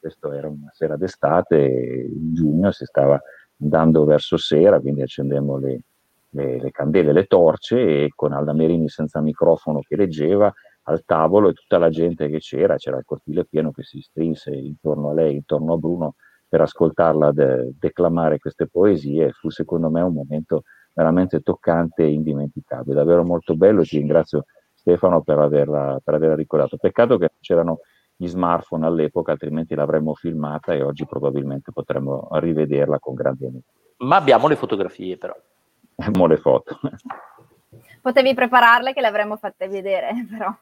questo 0.00 0.32
era 0.32 0.48
una 0.48 0.70
sera 0.72 0.96
d'estate, 0.96 2.08
in 2.12 2.34
giugno 2.34 2.72
si 2.72 2.84
stava 2.84 3.20
andando 3.60 4.04
verso 4.04 4.36
sera, 4.36 4.80
quindi 4.80 5.02
accendemmo 5.02 5.56
le, 5.58 5.82
le, 6.30 6.58
le 6.60 6.70
candele, 6.72 7.12
le 7.12 7.26
torce 7.26 7.78
e 7.78 8.10
con 8.12 8.32
Alda 8.32 8.54
Merini 8.54 8.88
senza 8.88 9.20
microfono 9.20 9.82
che 9.86 9.94
leggeva 9.94 10.52
al 10.88 11.04
tavolo 11.04 11.50
e 11.50 11.52
tutta 11.52 11.78
la 11.78 11.90
gente 11.90 12.28
che 12.28 12.38
c'era, 12.38 12.74
c'era 12.74 12.96
il 12.96 13.04
cortile 13.04 13.44
pieno 13.44 13.70
che 13.70 13.84
si 13.84 14.00
strinse 14.00 14.50
intorno 14.50 15.10
a 15.10 15.14
lei, 15.14 15.36
intorno 15.36 15.74
a 15.74 15.76
Bruno, 15.76 16.14
per 16.48 16.60
ascoltarla 16.60 17.32
de- 17.32 17.72
declamare 17.78 18.38
queste 18.38 18.66
poesie. 18.66 19.32
Fu 19.32 19.50
secondo 19.50 19.90
me 19.90 20.00
un 20.00 20.12
momento 20.12 20.62
veramente 20.92 21.40
toccante 21.40 22.02
e 22.02 22.12
indimenticabile, 22.12 22.96
davvero 22.96 23.24
molto 23.24 23.54
bello. 23.54 23.82
Ti 23.82 23.98
ringrazio 23.98 24.44
Stefano 24.74 25.22
per 25.22 25.38
averla, 25.38 26.00
per 26.02 26.14
averla 26.14 26.36
ricordato. 26.36 26.76
Peccato 26.76 27.18
che 27.18 27.30
c'erano 27.40 27.80
gli 28.16 28.26
smartphone 28.26 28.86
all'epoca, 28.86 29.32
altrimenti 29.32 29.74
l'avremmo 29.74 30.14
filmata 30.14 30.72
e 30.72 30.82
oggi 30.82 31.04
probabilmente 31.06 31.70
potremmo 31.72 32.28
rivederla 32.32 32.98
con 32.98 33.14
grande 33.14 33.46
amico. 33.46 33.72
Ma 33.98 34.16
abbiamo 34.16 34.48
le 34.48 34.56
fotografie 34.56 35.16
però. 35.16 35.34
Abbiamo 35.98 36.26
le 36.26 36.36
foto. 36.36 36.78
Potevi 38.02 38.34
prepararle 38.34 38.92
che 38.92 39.00
le 39.00 39.06
avremmo 39.06 39.36
fatte 39.36 39.66
vedere, 39.68 40.12
però. 40.30 40.54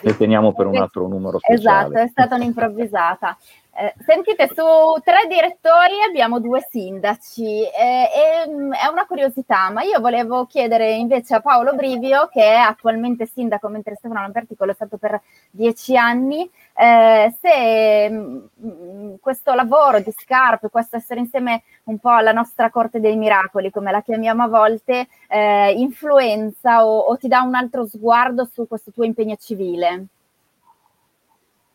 Le 0.00 0.16
teniamo 0.16 0.52
per 0.52 0.66
un 0.66 0.76
altro 0.76 1.08
numero 1.08 1.38
speciale. 1.38 1.86
Esatto, 1.86 1.98
è 1.98 2.08
stata 2.08 2.34
un'improvvisata. 2.36 3.36
Eh, 3.74 3.94
sentite, 4.04 4.48
su 4.48 5.00
tre 5.02 5.26
direttori 5.28 6.02
abbiamo 6.06 6.40
due 6.40 6.64
sindaci, 6.68 7.62
eh, 7.62 7.70
eh, 7.72 8.42
è 8.44 8.86
una 8.90 9.06
curiosità, 9.06 9.70
ma 9.70 9.82
io 9.82 9.98
volevo 9.98 10.44
chiedere 10.44 10.92
invece 10.92 11.34
a 11.34 11.40
Paolo 11.40 11.74
Brivio, 11.74 12.28
che 12.30 12.42
è 12.42 12.54
attualmente 12.54 13.26
sindaco, 13.26 13.68
mentre 13.68 13.96
Stefano 13.96 14.20
Lamberticolo 14.20 14.70
è 14.70 14.74
stato 14.74 14.98
per 14.98 15.20
dieci 15.50 15.96
anni, 15.96 16.48
eh, 16.74 17.34
se 17.40 18.08
mh, 18.08 18.48
mm, 18.64 19.14
questo 19.20 19.54
lavoro 19.54 20.00
di 20.00 20.12
Scarpe, 20.16 20.70
questo 20.70 20.96
essere 20.96 21.20
insieme 21.20 21.62
un 21.84 21.98
po' 21.98 22.10
alla 22.10 22.32
nostra 22.32 22.70
corte 22.70 23.00
dei 23.00 23.16
miracoli, 23.16 23.70
come 23.70 23.90
la 23.90 24.02
chiamiamo 24.02 24.44
a 24.44 24.48
volte, 24.48 25.08
eh, 25.28 25.72
influenza 25.72 26.86
o, 26.86 26.98
o 26.98 27.16
ti 27.16 27.28
dà 27.28 27.42
un 27.42 27.54
altro 27.54 27.86
sguardo 27.86 28.48
su 28.50 28.66
questo 28.66 28.90
tuo 28.90 29.04
impegno 29.04 29.36
civile? 29.36 30.06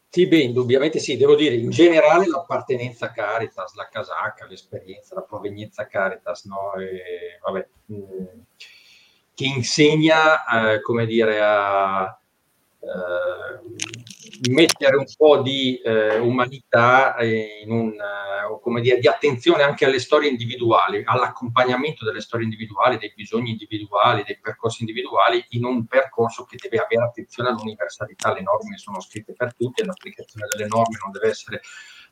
Sì, 0.10 0.25
beh, 0.25 0.39
indubbiamente 0.39 0.99
sì, 0.99 1.15
devo 1.17 1.36
dire, 1.36 1.55
in 1.55 1.69
generale 1.69 2.27
l'appartenenza 2.27 3.07
a 3.07 3.12
Caritas, 3.12 3.75
la 3.75 3.88
casacca, 3.88 4.47
l'esperienza, 4.47 5.13
la 5.13 5.21
provenienza 5.21 5.83
a 5.83 5.86
Caritas, 5.86 6.45
no? 6.45 6.73
E, 6.73 7.38
vabbè, 7.43 7.67
mh, 7.86 7.95
mm, 7.95 8.25
che 9.36 9.45
insegna, 9.45 10.73
eh, 10.73 10.81
come 10.81 11.05
dire, 11.05 11.39
a, 11.39 12.19
eh, 12.88 14.50
mettere 14.50 14.95
un 14.95 15.06
po' 15.17 15.41
di 15.41 15.78
eh, 15.78 16.19
umanità 16.19 17.15
in 17.19 17.71
un, 17.71 17.91
eh, 17.91 18.60
come 18.62 18.82
dire, 18.82 19.00
di 19.00 19.08
attenzione 19.08 19.63
anche 19.63 19.86
alle 19.86 20.00
storie 20.00 20.30
individuali, 20.30 21.04
all'accompagnamento 21.06 22.06
delle 22.06 22.21
storie 22.21 22.45
individuali, 22.45 22.97
dei 22.97 23.12
bisogni 23.15 23.52
individuali, 23.52 24.23
dei 24.26 24.39
percorsi 24.39 24.82
individuali 24.82 25.43
in 25.50 25.65
un 25.65 25.86
percorso 25.86 26.45
che 26.45 26.58
deve 26.62 26.78
avere 26.78 27.04
attenzione 27.04 27.50
all'universalità. 27.50 28.34
Le 28.34 28.41
norme 28.41 28.78
sono 28.78 29.02
scritte 29.02 29.34
per 29.34 29.54
tutti, 29.56 29.84
l'applicazione 29.84 30.47
delle 30.50 30.67
norme 30.67 30.97
non 31.02 31.12
deve 31.12 31.30
essere 31.30 31.62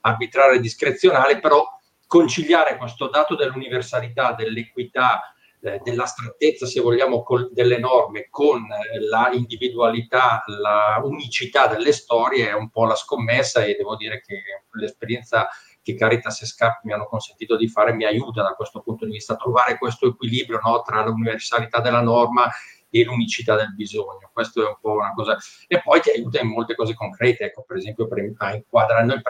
arbitraria 0.02 0.58
e 0.58 0.62
discrezionale, 0.62 1.40
però 1.40 1.66
conciliare 2.08 2.78
questo 2.78 3.08
dato 3.08 3.36
dell'universalità, 3.36 4.34
dell'equità, 4.34 5.35
eh, 5.66 5.80
dell'astrattezza, 5.84 6.66
se 6.66 6.80
vogliamo, 6.80 7.24
col, 7.24 7.50
delle 7.52 7.80
norme 7.80 8.28
con 8.30 8.62
la 9.10 9.30
individualità, 9.34 10.44
la 10.46 11.02
unicità 11.04 11.68
delle 11.68 11.92
storie 11.92 12.50
è 12.50 12.54
un 12.54 12.70
po' 12.70 12.86
la 12.86 12.96
scommessa 12.96 13.64
e 13.64 13.76
devo 13.76 13.96
dire 13.96 14.22
che 14.22 14.42
l'esperienza 14.74 15.48
che 15.82 15.96
Caritas 15.96 16.42
e 16.42 16.46
Scarp 16.46 16.84
mi 16.84 16.94
hanno 16.94 17.06
consentito 17.06 17.56
di 17.56 17.68
fare 17.68 17.94
mi 17.94 18.06
aiuta 18.06 18.42
da 18.42 18.54
questo 18.54 18.82
punto 18.82 19.06
di 19.06 19.12
vista 19.12 19.34
a 19.34 19.38
trovare 19.38 19.78
questo 19.78 20.08
equilibrio 20.08 20.60
no, 20.64 20.82
tra 20.82 21.04
l'universalità 21.04 21.80
della 21.80 22.02
norma 22.02 22.50
e 22.90 23.04
l'unicità 23.04 23.56
del 23.56 23.74
bisogno. 23.74 24.30
Questo 24.32 24.64
è 24.64 24.68
un 24.68 24.78
po' 24.80 24.94
una 24.94 25.14
cosa. 25.14 25.38
E 25.68 25.82
poi 25.82 26.00
ti 26.02 26.10
aiuta 26.10 26.40
in 26.40 26.48
molte 26.48 26.76
cose 26.76 26.94
concrete, 26.94 27.46
ecco, 27.46 27.64
per 27.68 27.78
esempio 27.78 28.08
per, 28.08 28.34
a 28.38 28.56
inquadrare. 28.56 29.06
Noi, 29.06 29.22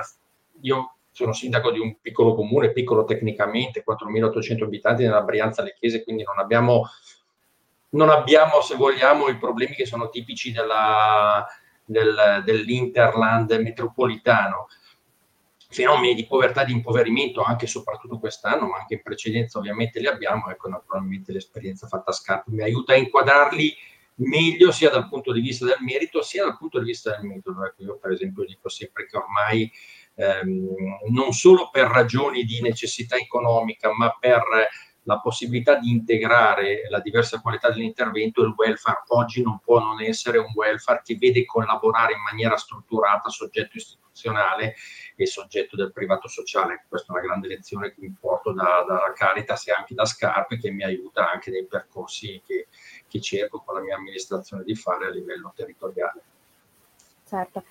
io 0.61 0.95
sono 1.15 1.31
sindaco 1.31 1.71
di 1.71 1.79
un 1.79 2.01
piccolo 2.01 2.35
comune, 2.35 2.73
piccolo 2.73 3.05
tecnicamente, 3.05 3.85
4.800 3.87 4.63
abitanti 4.63 5.03
nella 5.03 5.21
Brianza 5.21 5.61
alle 5.61 5.73
Chiese, 5.79 6.03
quindi 6.03 6.23
non 6.23 6.37
abbiamo, 6.39 6.89
non 7.91 8.09
abbiamo, 8.09 8.59
se 8.59 8.75
vogliamo, 8.75 9.29
i 9.29 9.37
problemi 9.37 9.75
che 9.75 9.85
sono 9.85 10.09
tipici 10.09 10.51
della, 10.51 11.47
del, 11.85 12.41
dell'Interland 12.43 13.49
metropolitano. 13.61 14.67
Fenomeni 15.69 16.15
di 16.15 16.27
povertà 16.27 16.63
e 16.63 16.65
di 16.65 16.73
impoverimento, 16.73 17.41
anche 17.41 17.63
e 17.63 17.69
soprattutto 17.69 18.19
quest'anno, 18.19 18.67
ma 18.67 18.79
anche 18.79 18.95
in 18.95 19.01
precedenza 19.01 19.57
ovviamente 19.57 20.01
li 20.01 20.07
abbiamo, 20.07 20.49
ecco 20.49 20.67
naturalmente 20.67 21.31
l'esperienza 21.31 21.87
fatta 21.87 22.11
a 22.11 22.13
Scarpa 22.13 22.51
mi 22.51 22.61
aiuta 22.61 22.91
a 22.91 22.97
inquadrarli 22.97 23.73
meglio 24.15 24.71
sia 24.71 24.89
dal 24.89 25.07
punto 25.07 25.31
di 25.31 25.41
vista 25.41 25.65
del 25.65 25.77
merito 25.79 26.21
sia 26.21 26.43
dal 26.43 26.57
punto 26.57 26.79
di 26.79 26.85
vista 26.85 27.11
del 27.11 27.25
metodo. 27.25 27.65
Ecco, 27.65 27.83
io 27.83 27.97
per 27.97 28.11
esempio 28.11 28.43
dico 28.43 28.67
sempre 28.67 29.05
che 29.07 29.17
ormai 29.17 29.71
ehm, 30.15 30.67
non 31.09 31.31
solo 31.31 31.69
per 31.69 31.87
ragioni 31.87 32.43
di 32.43 32.61
necessità 32.61 33.15
economica, 33.15 33.93
ma 33.93 34.15
per 34.19 34.43
la 35.05 35.19
possibilità 35.19 35.75
di 35.75 35.91
integrare 35.91 36.87
la 36.89 36.99
diversa 36.99 37.39
qualità 37.39 37.69
dell'intervento, 37.69 38.41
il 38.41 38.53
welfare 38.55 39.03
oggi 39.09 39.41
non 39.41 39.59
può 39.59 39.79
non 39.79 40.01
essere 40.01 40.37
un 40.37 40.51
welfare 40.53 41.01
che 41.03 41.15
vede 41.15 41.45
collaborare 41.45 42.13
in 42.13 42.21
maniera 42.21 42.57
strutturata 42.57 43.29
soggetto 43.29 43.77
istituzionale 43.77 44.75
e 45.15 45.25
soggetto 45.27 45.75
del 45.75 45.91
privato 45.91 46.27
sociale. 46.27 46.85
Questa 46.87 47.13
è 47.13 47.17
una 47.17 47.25
grande 47.25 47.47
lezione 47.47 47.93
che 47.93 48.01
mi 48.01 48.15
porto 48.19 48.51
da, 48.51 48.83
da 48.87 49.13
Caritas 49.13 49.67
e 49.67 49.73
anche 49.73 49.93
da 49.93 50.05
Scarpe 50.05 50.57
che 50.57 50.71
mi 50.71 50.83
aiuta 50.83 51.31
anche 51.31 51.51
nei 51.51 51.65
percorsi 51.65 52.41
che, 52.45 52.67
che 53.07 53.21
cerco 53.21 53.61
con 53.61 53.75
la 53.75 53.81
mia 53.81 53.95
amministrazione 53.95 54.63
di 54.63 54.75
fare 54.75 55.05
a 55.05 55.09
livello 55.09 55.53
territoriale. 55.55 56.21
Certo. 57.27 57.63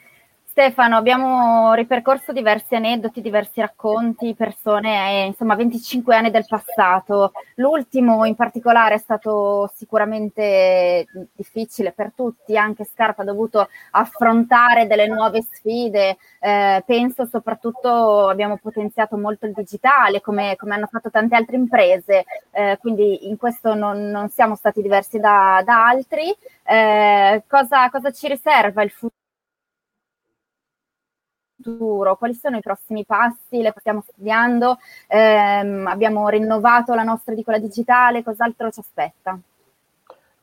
Stefano, 0.55 0.97
abbiamo 0.97 1.75
ripercorso 1.75 2.33
diversi 2.33 2.77
aneddoti, 2.77 3.21
diversi 3.21 3.61
racconti, 3.61 4.37
persone, 4.37 5.23
eh, 5.23 5.27
insomma 5.27 5.57
25 5.57 6.15
anni 6.15 6.31
del 6.31 6.47
passato. 6.47 7.33
L'ultimo 7.57 8.25
in 8.25 8.37
particolare 8.37 8.95
è 8.95 8.99
stato 8.99 9.69
sicuramente 9.75 11.07
difficile 11.35 11.91
per 11.91 12.13
tutti, 12.15 12.57
anche 12.57 12.85
Scarpa 12.85 13.23
ha 13.23 13.25
dovuto 13.25 13.69
affrontare 13.91 14.87
delle 14.87 15.09
nuove 15.09 15.43
sfide. 15.43 16.19
Eh, 16.39 16.85
penso 16.87 17.27
soprattutto 17.27 18.29
abbiamo 18.29 18.57
potenziato 18.57 19.17
molto 19.17 19.47
il 19.47 19.55
digitale, 19.55 20.21
come, 20.21 20.55
come 20.55 20.75
hanno 20.75 20.87
fatto 20.87 21.11
tante 21.11 21.35
altre 21.35 21.57
imprese, 21.57 22.27
eh, 22.53 22.79
quindi 22.81 23.27
in 23.27 23.37
questo 23.39 23.75
non, 23.75 24.09
non, 24.09 24.29
siamo 24.29 24.55
stati 24.55 24.81
diversi 24.83 25.19
da, 25.19 25.63
da 25.65 25.85
altri. 25.89 26.33
Eh, 26.63 27.43
cosa, 27.49 27.91
cosa 27.91 28.13
ci 28.13 28.29
riserva 28.29 28.85
il 28.85 28.91
futuro? 28.93 29.23
Futuro, 31.65 32.17
quali 32.17 32.35
sono 32.35 32.59
i 32.59 32.61
prossimi 32.61 33.05
passi, 33.05 33.63
le 33.63 33.73
stiamo 33.79 34.03
studiando, 34.07 34.79
ehm, 35.09 35.87
abbiamo 35.87 36.29
rinnovato 36.29 36.95
la 36.95 37.03
nostra 37.03 37.33
edicola 37.33 37.59
digitale, 37.59 38.23
cos'altro 38.23 38.71
ci 38.71 38.81
aspetta? 38.81 39.39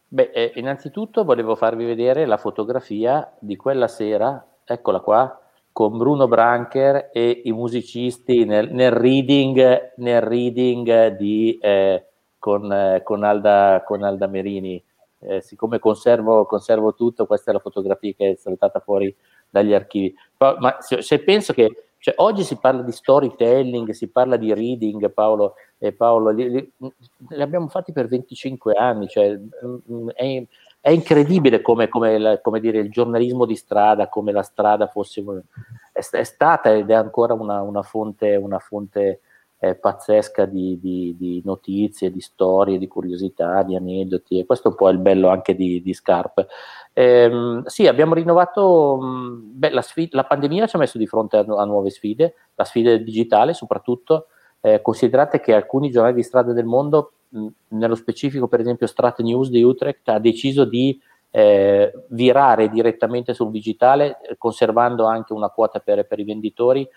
Beh, 0.08 0.32
eh, 0.34 0.52
innanzitutto 0.56 1.24
volevo 1.24 1.56
farvi 1.56 1.86
vedere 1.86 2.26
la 2.26 2.38
fotografia 2.38 3.32
di 3.40 3.56
quella 3.56 3.88
sera, 3.88 4.46
eccola 4.66 5.00
qua, 5.00 5.40
con 5.72 5.98
Bruno 5.98 6.28
Brancher 6.28 7.12
e 7.14 7.44
i 7.46 7.54
musicisti 7.54 8.44
nel, 8.44 8.74
nel 8.74 8.92
reading, 8.92 9.94
nel 9.98 10.22
reading 10.22 11.16
di, 11.16 11.58
eh, 11.62 12.08
con, 12.38 12.72
eh, 12.74 13.04
con, 13.04 13.24
Alda, 13.24 13.84
con, 13.86 14.04
Alda, 14.04 14.28
Merini. 14.28 14.84
Eh, 15.24 15.40
siccome 15.42 15.78
conservo, 15.78 16.46
conservo 16.46 16.96
tutto, 16.96 17.28
questa 17.28 17.52
è 17.52 17.54
la 17.54 17.60
fotografia 17.60 18.12
che 18.18 18.32
è 18.32 18.36
saltata 18.36 18.80
fuori 18.80 19.16
dagli 19.52 19.74
archivi. 19.74 20.16
Ma 20.38 20.78
se, 20.80 21.04
se 21.04 21.20
penso 21.20 21.54
che 21.54 21.92
cioè, 22.02 22.16
oggi 22.18 22.44
si 22.44 22.56
parla 22.56 22.82
di 22.82 22.92
storytelling, 22.92 23.92
si 23.92 24.08
parla 24.08 24.36
di 24.36 24.52
reading, 24.56 25.12
Paolo 25.12 25.54
e 25.78 25.94
Paolo, 25.94 26.32
li, 26.32 26.50
li, 26.50 26.74
li 27.30 27.42
abbiamo 27.42 27.68
fatti 27.68 27.92
per 27.92 28.08
25 28.08 28.74
anni, 28.74 29.08
cioè, 29.08 29.38
mm, 29.38 29.76
mm, 29.92 30.10
è, 30.10 30.44
è, 30.80 30.90
incredibile 30.90 31.62
come, 31.62 31.90
come, 31.90 32.18
la, 32.18 32.42
come, 32.42 32.60
dire, 32.60 32.80
il 32.80 32.90
giornalismo 32.90 33.46
di 33.46 33.56
strada, 33.56 34.10
come 34.10 34.32
la 34.32 34.42
strada 34.42 34.88
fosse, 34.88 35.24
è, 35.92 36.00
è 36.00 36.24
stata 36.24 36.74
ed 36.74 36.90
è 36.90 36.96
ancora 36.96 37.36
una, 37.36 37.62
una 37.62 37.84
fonte, 37.84 38.36
una 38.36 38.58
fonte 38.58 39.20
eh, 39.64 39.76
pazzesca 39.76 40.46
di, 40.46 40.80
di, 40.80 41.16
di, 41.16 41.40
notizie, 41.46 42.12
di 42.12 42.20
storie, 42.20 42.80
di 42.80 42.88
curiosità, 42.88 43.62
di 43.62 43.76
aneddoti 43.76 44.40
e 44.40 44.46
questo 44.48 44.70
è 44.70 44.72
un 44.72 44.78
po' 44.78 44.90
il 44.90 44.98
bello 44.98 45.30
anche 45.30 45.54
di, 45.54 45.84
di 45.84 45.94
Scarp. 45.94 46.48
Eh, 46.94 47.62
sì, 47.66 47.88
abbiamo 47.88 48.14
rinnovato, 48.14 48.98
mh, 49.00 49.58
beh, 49.58 49.70
la, 49.70 49.82
sfida, 49.82 50.10
la, 50.18 50.26
pandemia 50.26 50.68
ci 50.68 50.76
ha 50.76 50.80
messo 50.80 50.98
di 50.98 51.08
fronte 51.08 51.38
a, 51.38 51.46
a 51.48 51.64
nuove 51.66 51.90
sfide, 51.90 52.34
la 52.56 52.66
sfida 52.66 52.96
digitale 52.98 53.54
soprattutto, 53.54 54.28
eh, 54.60 54.82
considerate 54.82 55.40
che 55.40 55.54
alcuni 55.54 55.90
giornali 55.90 56.16
di 56.16 56.24
strada 56.24 56.52
del 56.52 56.66
mondo, 56.66 57.14
mh, 57.30 57.48
nello 57.70 57.96
specifico 57.96 58.48
per 58.48 58.60
esempio 58.60 58.88
Strat 58.88 59.22
News 59.22 59.50
di 59.50 59.64
Utrecht, 59.64 60.10
ha 60.10 60.20
deciso 60.20 60.66
di 60.66 61.00
eh, 61.32 61.94
virare 62.10 62.70
direttamente 62.70 63.34
sul 63.34 63.52
digitale, 63.52 64.18
conservando 64.38 65.06
anche 65.06 65.34
una 65.34 65.50
quota 65.50 65.80
per, 65.80 66.06
per 66.06 66.20
i 66.20 66.26
venditori, 66.26 66.88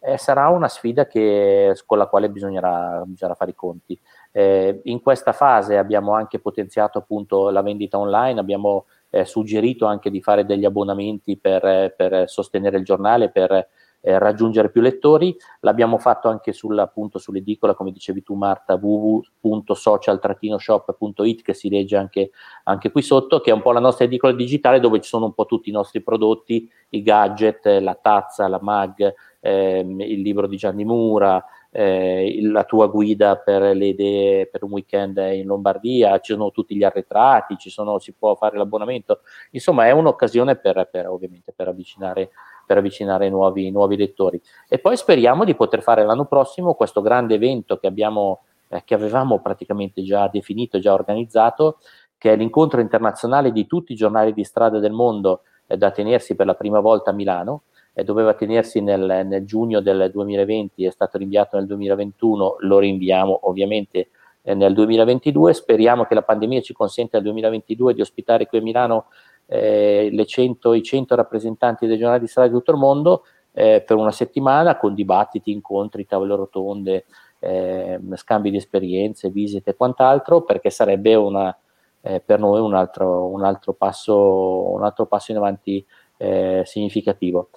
eh, 0.00 0.16
sarà 0.16 0.48
una 0.48 0.68
sfida 0.68 1.06
che, 1.06 1.74
con 1.86 1.98
la 1.98 2.06
quale 2.06 2.30
bisognerà, 2.30 3.02
bisognerà 3.04 3.36
fare 3.36 3.50
i 3.50 3.54
conti. 3.54 3.98
Eh, 4.30 4.80
in 4.84 5.00
questa 5.00 5.32
fase 5.32 5.76
abbiamo 5.76 6.12
anche 6.12 6.38
potenziato 6.38 6.98
appunto 6.98 7.50
la 7.50 7.62
vendita 7.62 7.98
online, 7.98 8.38
abbiamo 8.38 8.84
eh, 9.10 9.24
suggerito 9.24 9.86
anche 9.86 10.10
di 10.10 10.20
fare 10.20 10.44
degli 10.44 10.64
abbonamenti 10.64 11.38
per, 11.38 11.94
per, 11.96 12.28
sostenere 12.28 12.78
il 12.78 12.84
giornale, 12.84 13.30
per 13.30 13.68
eh, 14.00 14.18
raggiungere 14.18 14.70
più 14.70 14.80
lettori. 14.80 15.36
L'abbiamo 15.60 15.98
fatto 15.98 16.28
anche 16.28 16.52
sulla, 16.52 16.82
appunto, 16.82 17.18
sull'edicola, 17.18 17.74
come 17.74 17.92
dicevi 17.92 18.22
tu 18.22 18.34
Marta, 18.34 18.78
www.social-shop.it 18.80 21.42
che 21.42 21.54
si 21.54 21.68
legge 21.68 21.96
anche, 21.96 22.30
anche, 22.64 22.90
qui 22.90 23.02
sotto, 23.02 23.40
che 23.40 23.50
è 23.50 23.54
un 23.54 23.62
po' 23.62 23.72
la 23.72 23.80
nostra 23.80 24.04
edicola 24.04 24.32
digitale 24.32 24.80
dove 24.80 25.00
ci 25.00 25.08
sono 25.08 25.26
un 25.26 25.34
po' 25.34 25.46
tutti 25.46 25.68
i 25.68 25.72
nostri 25.72 26.02
prodotti, 26.02 26.68
i 26.90 27.02
gadget, 27.02 27.66
la 27.66 27.98
tazza, 28.00 28.48
la 28.48 28.60
mag, 28.60 29.12
ehm, 29.40 30.00
il 30.00 30.20
libro 30.20 30.46
di 30.46 30.56
Gianni 30.56 30.84
Mura, 30.84 31.44
eh, 31.70 32.38
la 32.42 32.64
tua 32.64 32.86
guida 32.86 33.36
per 33.36 33.76
le 33.76 33.86
idee 33.86 34.46
per 34.46 34.64
un 34.64 34.72
weekend 34.72 35.18
in 35.18 35.46
Lombardia, 35.46 36.18
ci 36.20 36.32
sono 36.32 36.50
tutti 36.50 36.74
gli 36.74 36.84
arretrati, 36.84 37.56
sono, 37.70 37.98
si 37.98 38.12
può 38.12 38.34
fare 38.34 38.56
l'abbonamento, 38.56 39.20
insomma 39.50 39.86
è 39.86 39.90
un'occasione 39.90 40.56
per, 40.56 40.88
per 40.90 41.06
per 41.54 41.68
avvicinare, 41.68 42.30
per 42.66 42.78
avvicinare 42.78 43.28
nuovi, 43.28 43.70
nuovi, 43.70 43.96
lettori. 43.96 44.40
E 44.68 44.78
poi 44.78 44.96
speriamo 44.96 45.44
di 45.44 45.54
poter 45.54 45.82
fare 45.82 46.04
l'anno 46.04 46.24
prossimo 46.24 46.74
questo 46.74 47.02
grande 47.02 47.34
evento 47.34 47.78
che, 47.78 47.86
abbiamo, 47.86 48.44
eh, 48.68 48.82
che 48.84 48.94
avevamo 48.94 49.40
praticamente 49.40 50.02
già 50.02 50.28
definito, 50.28 50.78
già 50.78 50.92
organizzato, 50.92 51.78
che 52.16 52.32
è 52.32 52.36
l'incontro 52.36 52.80
internazionale 52.80 53.52
di 53.52 53.66
tutti 53.66 53.92
i 53.92 53.96
giornali 53.96 54.32
di 54.32 54.42
strada 54.42 54.78
del 54.78 54.92
mondo 54.92 55.42
eh, 55.66 55.76
da 55.76 55.90
tenersi 55.90 56.34
per 56.34 56.46
la 56.46 56.54
prima 56.54 56.80
volta 56.80 57.10
a 57.10 57.14
Milano 57.14 57.62
eh, 57.98 58.04
doveva 58.04 58.34
tenersi 58.34 58.80
nel, 58.80 59.26
nel, 59.26 59.44
giugno 59.44 59.80
del 59.80 60.08
2020, 60.12 60.84
è 60.84 60.90
stato 60.90 61.18
rinviato 61.18 61.56
nel 61.56 61.66
2021, 61.66 62.56
lo 62.60 62.78
rinviamo 62.78 63.40
ovviamente 63.48 64.10
eh, 64.42 64.54
nel 64.54 64.72
2022, 64.72 65.52
speriamo 65.52 66.04
che 66.04 66.14
la 66.14 66.22
pandemia 66.22 66.60
ci 66.60 66.72
consenta 66.72 67.16
nel 67.16 67.26
2022 67.26 67.94
di 67.94 68.00
ospitare 68.00 68.46
qui 68.46 68.58
a 68.58 68.62
Milano 68.62 69.06
eh, 69.46 70.24
100, 70.24 70.74
i 70.74 70.82
100 70.82 71.16
rappresentanti 71.16 71.88
dei 71.88 71.98
giornali 71.98 72.20
di 72.20 72.28
strada 72.28 72.48
di 72.48 72.54
tutto 72.54 72.70
il 72.70 72.78
mondo 72.78 73.24
eh, 73.52 73.82
per 73.84 73.96
una 73.96 74.12
settimana 74.12 74.76
con 74.76 74.94
dibattiti, 74.94 75.50
incontri, 75.50 76.06
tavole 76.06 76.36
rotonde, 76.36 77.06
ehm, 77.40 78.14
scambi 78.14 78.50
di 78.50 78.58
esperienze, 78.58 79.30
visite 79.30 79.70
e 79.70 79.74
quant'altro, 79.76 80.42
perché 80.42 80.70
sarebbe 80.70 81.16
una, 81.16 81.56
eh, 82.02 82.20
per 82.20 82.38
noi 82.38 82.60
un 82.60 82.74
altro, 82.74 83.26
un, 83.26 83.42
altro 83.42 83.72
passo, 83.72 84.70
un 84.70 84.84
altro 84.84 85.06
passo 85.06 85.32
in 85.32 85.38
avanti 85.38 85.84
eh, 86.18 86.62
significativo. 86.64 87.48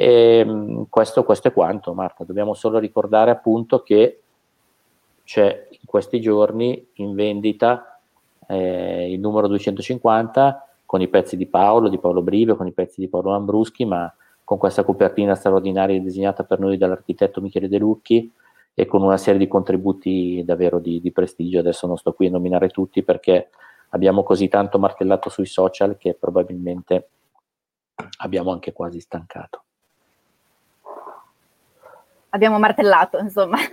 E, 0.00 0.38
ehm, 0.38 0.86
questo, 0.88 1.24
questo 1.24 1.48
è 1.48 1.52
quanto, 1.52 1.92
Marta. 1.92 2.24
Dobbiamo 2.24 2.54
solo 2.54 2.78
ricordare 2.78 3.30
appunto 3.30 3.82
che 3.82 4.22
c'è 5.24 5.68
in 5.68 5.84
questi 5.84 6.22
giorni 6.22 6.88
in 6.94 7.14
vendita 7.14 8.00
eh, 8.48 9.12
il 9.12 9.20
numero 9.20 9.46
250 9.46 10.68
con 10.86 11.02
i 11.02 11.08
pezzi 11.08 11.36
di 11.36 11.44
Paolo, 11.44 11.90
di 11.90 11.98
Paolo 11.98 12.22
Brivio, 12.22 12.56
con 12.56 12.66
i 12.66 12.72
pezzi 12.72 12.98
di 13.02 13.08
Paolo 13.08 13.32
Lambruschi, 13.32 13.84
ma 13.84 14.10
con 14.42 14.56
questa 14.56 14.84
copertina 14.84 15.34
straordinaria 15.34 16.00
disegnata 16.00 16.44
per 16.44 16.60
noi 16.60 16.78
dall'architetto 16.78 17.42
Michele 17.42 17.68
De 17.68 17.76
Lucchi 17.76 18.32
e 18.72 18.86
con 18.86 19.02
una 19.02 19.18
serie 19.18 19.38
di 19.38 19.48
contributi 19.48 20.42
davvero 20.46 20.78
di, 20.78 21.02
di 21.02 21.12
prestigio. 21.12 21.58
Adesso 21.58 21.86
non 21.86 21.98
sto 21.98 22.14
qui 22.14 22.28
a 22.28 22.30
nominare 22.30 22.70
tutti 22.70 23.02
perché 23.02 23.50
abbiamo 23.90 24.22
così 24.22 24.48
tanto 24.48 24.78
martellato 24.78 25.28
sui 25.28 25.46
social 25.46 25.98
che 25.98 26.14
probabilmente 26.14 27.08
abbiamo 28.20 28.50
anche 28.50 28.72
quasi 28.72 28.98
stancato 28.98 29.64
abbiamo 32.30 32.58
martellato, 32.58 33.18
insomma. 33.18 33.58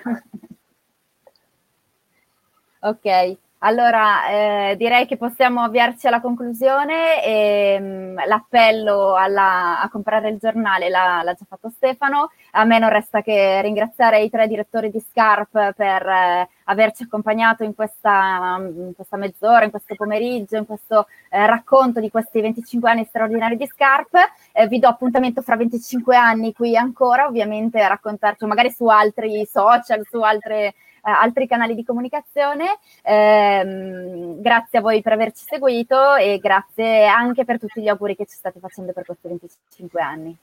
ok, 2.81 3.37
allora 3.59 4.29
eh, 4.29 4.75
direi 4.77 5.07
che 5.07 5.17
possiamo 5.17 5.61
avviarci 5.61 6.07
alla 6.07 6.21
conclusione. 6.21 7.23
E, 7.23 7.79
mh, 7.79 7.85
mm, 7.85 8.17
l'appello 8.27 9.15
alla, 9.15 9.81
a 9.81 9.89
comprare 9.89 10.29
il 10.29 10.37
giornale 10.37 10.89
l'ha, 10.89 11.21
l'ha, 11.23 11.33
già 11.33 11.45
fatto 11.47 11.69
Stefano. 11.69 12.31
A 12.51 12.65
me 12.65 12.79
non 12.79 12.89
resta 12.89 13.21
che 13.21 13.61
ringraziare 13.61 14.21
i 14.21 14.29
tre 14.29 14.47
direttori 14.47 14.91
di 14.91 14.99
Scarp 14.99 15.73
per 15.73 16.07
eh, 16.07 16.49
averci 16.65 17.03
accompagnato 17.03 17.63
in 17.63 17.73
questa, 17.73 18.57
in 18.59 18.93
questa, 18.95 19.17
mezz'ora, 19.17 19.63
in 19.65 19.71
questo 19.71 19.95
pomeriggio, 19.95 20.57
in 20.57 20.65
questo 20.65 21.07
eh, 21.29 21.45
racconto 21.47 21.99
di 21.99 22.09
questi 22.11 22.41
25 22.41 22.89
anni 22.89 23.05
straordinari 23.05 23.57
di 23.57 23.65
Scarp. 23.67 24.15
Eh, 24.51 24.67
vi 24.67 24.79
do 24.79 24.87
appuntamento 24.87 25.41
fra 25.41 25.55
25 25.55 26.15
anni 26.15 26.53
qui 26.53 26.77
ancora, 26.77 27.25
ovviamente 27.25 27.79
a 27.81 27.87
raccontarci 27.87 28.45
magari 28.45 28.71
su 28.71 28.85
altri 28.87 29.45
social, 29.45 30.05
su 30.09 30.21
altre 30.21 30.73
altri 31.11 31.47
canali 31.47 31.75
di 31.75 31.83
comunicazione. 31.83 32.77
Eh, 33.01 34.35
grazie 34.37 34.79
a 34.79 34.81
voi 34.81 35.01
per 35.01 35.13
averci 35.13 35.45
seguito 35.47 36.15
e 36.15 36.39
grazie 36.39 37.05
anche 37.05 37.45
per 37.45 37.59
tutti 37.59 37.81
gli 37.81 37.87
auguri 37.87 38.15
che 38.15 38.25
ci 38.25 38.35
state 38.35 38.59
facendo 38.59 38.93
per 38.93 39.05
questi 39.05 39.27
25 39.27 40.01
anni. 40.01 40.37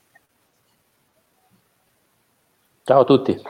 Ciao 2.83 3.01
a 3.01 3.05
tutti. 3.05 3.41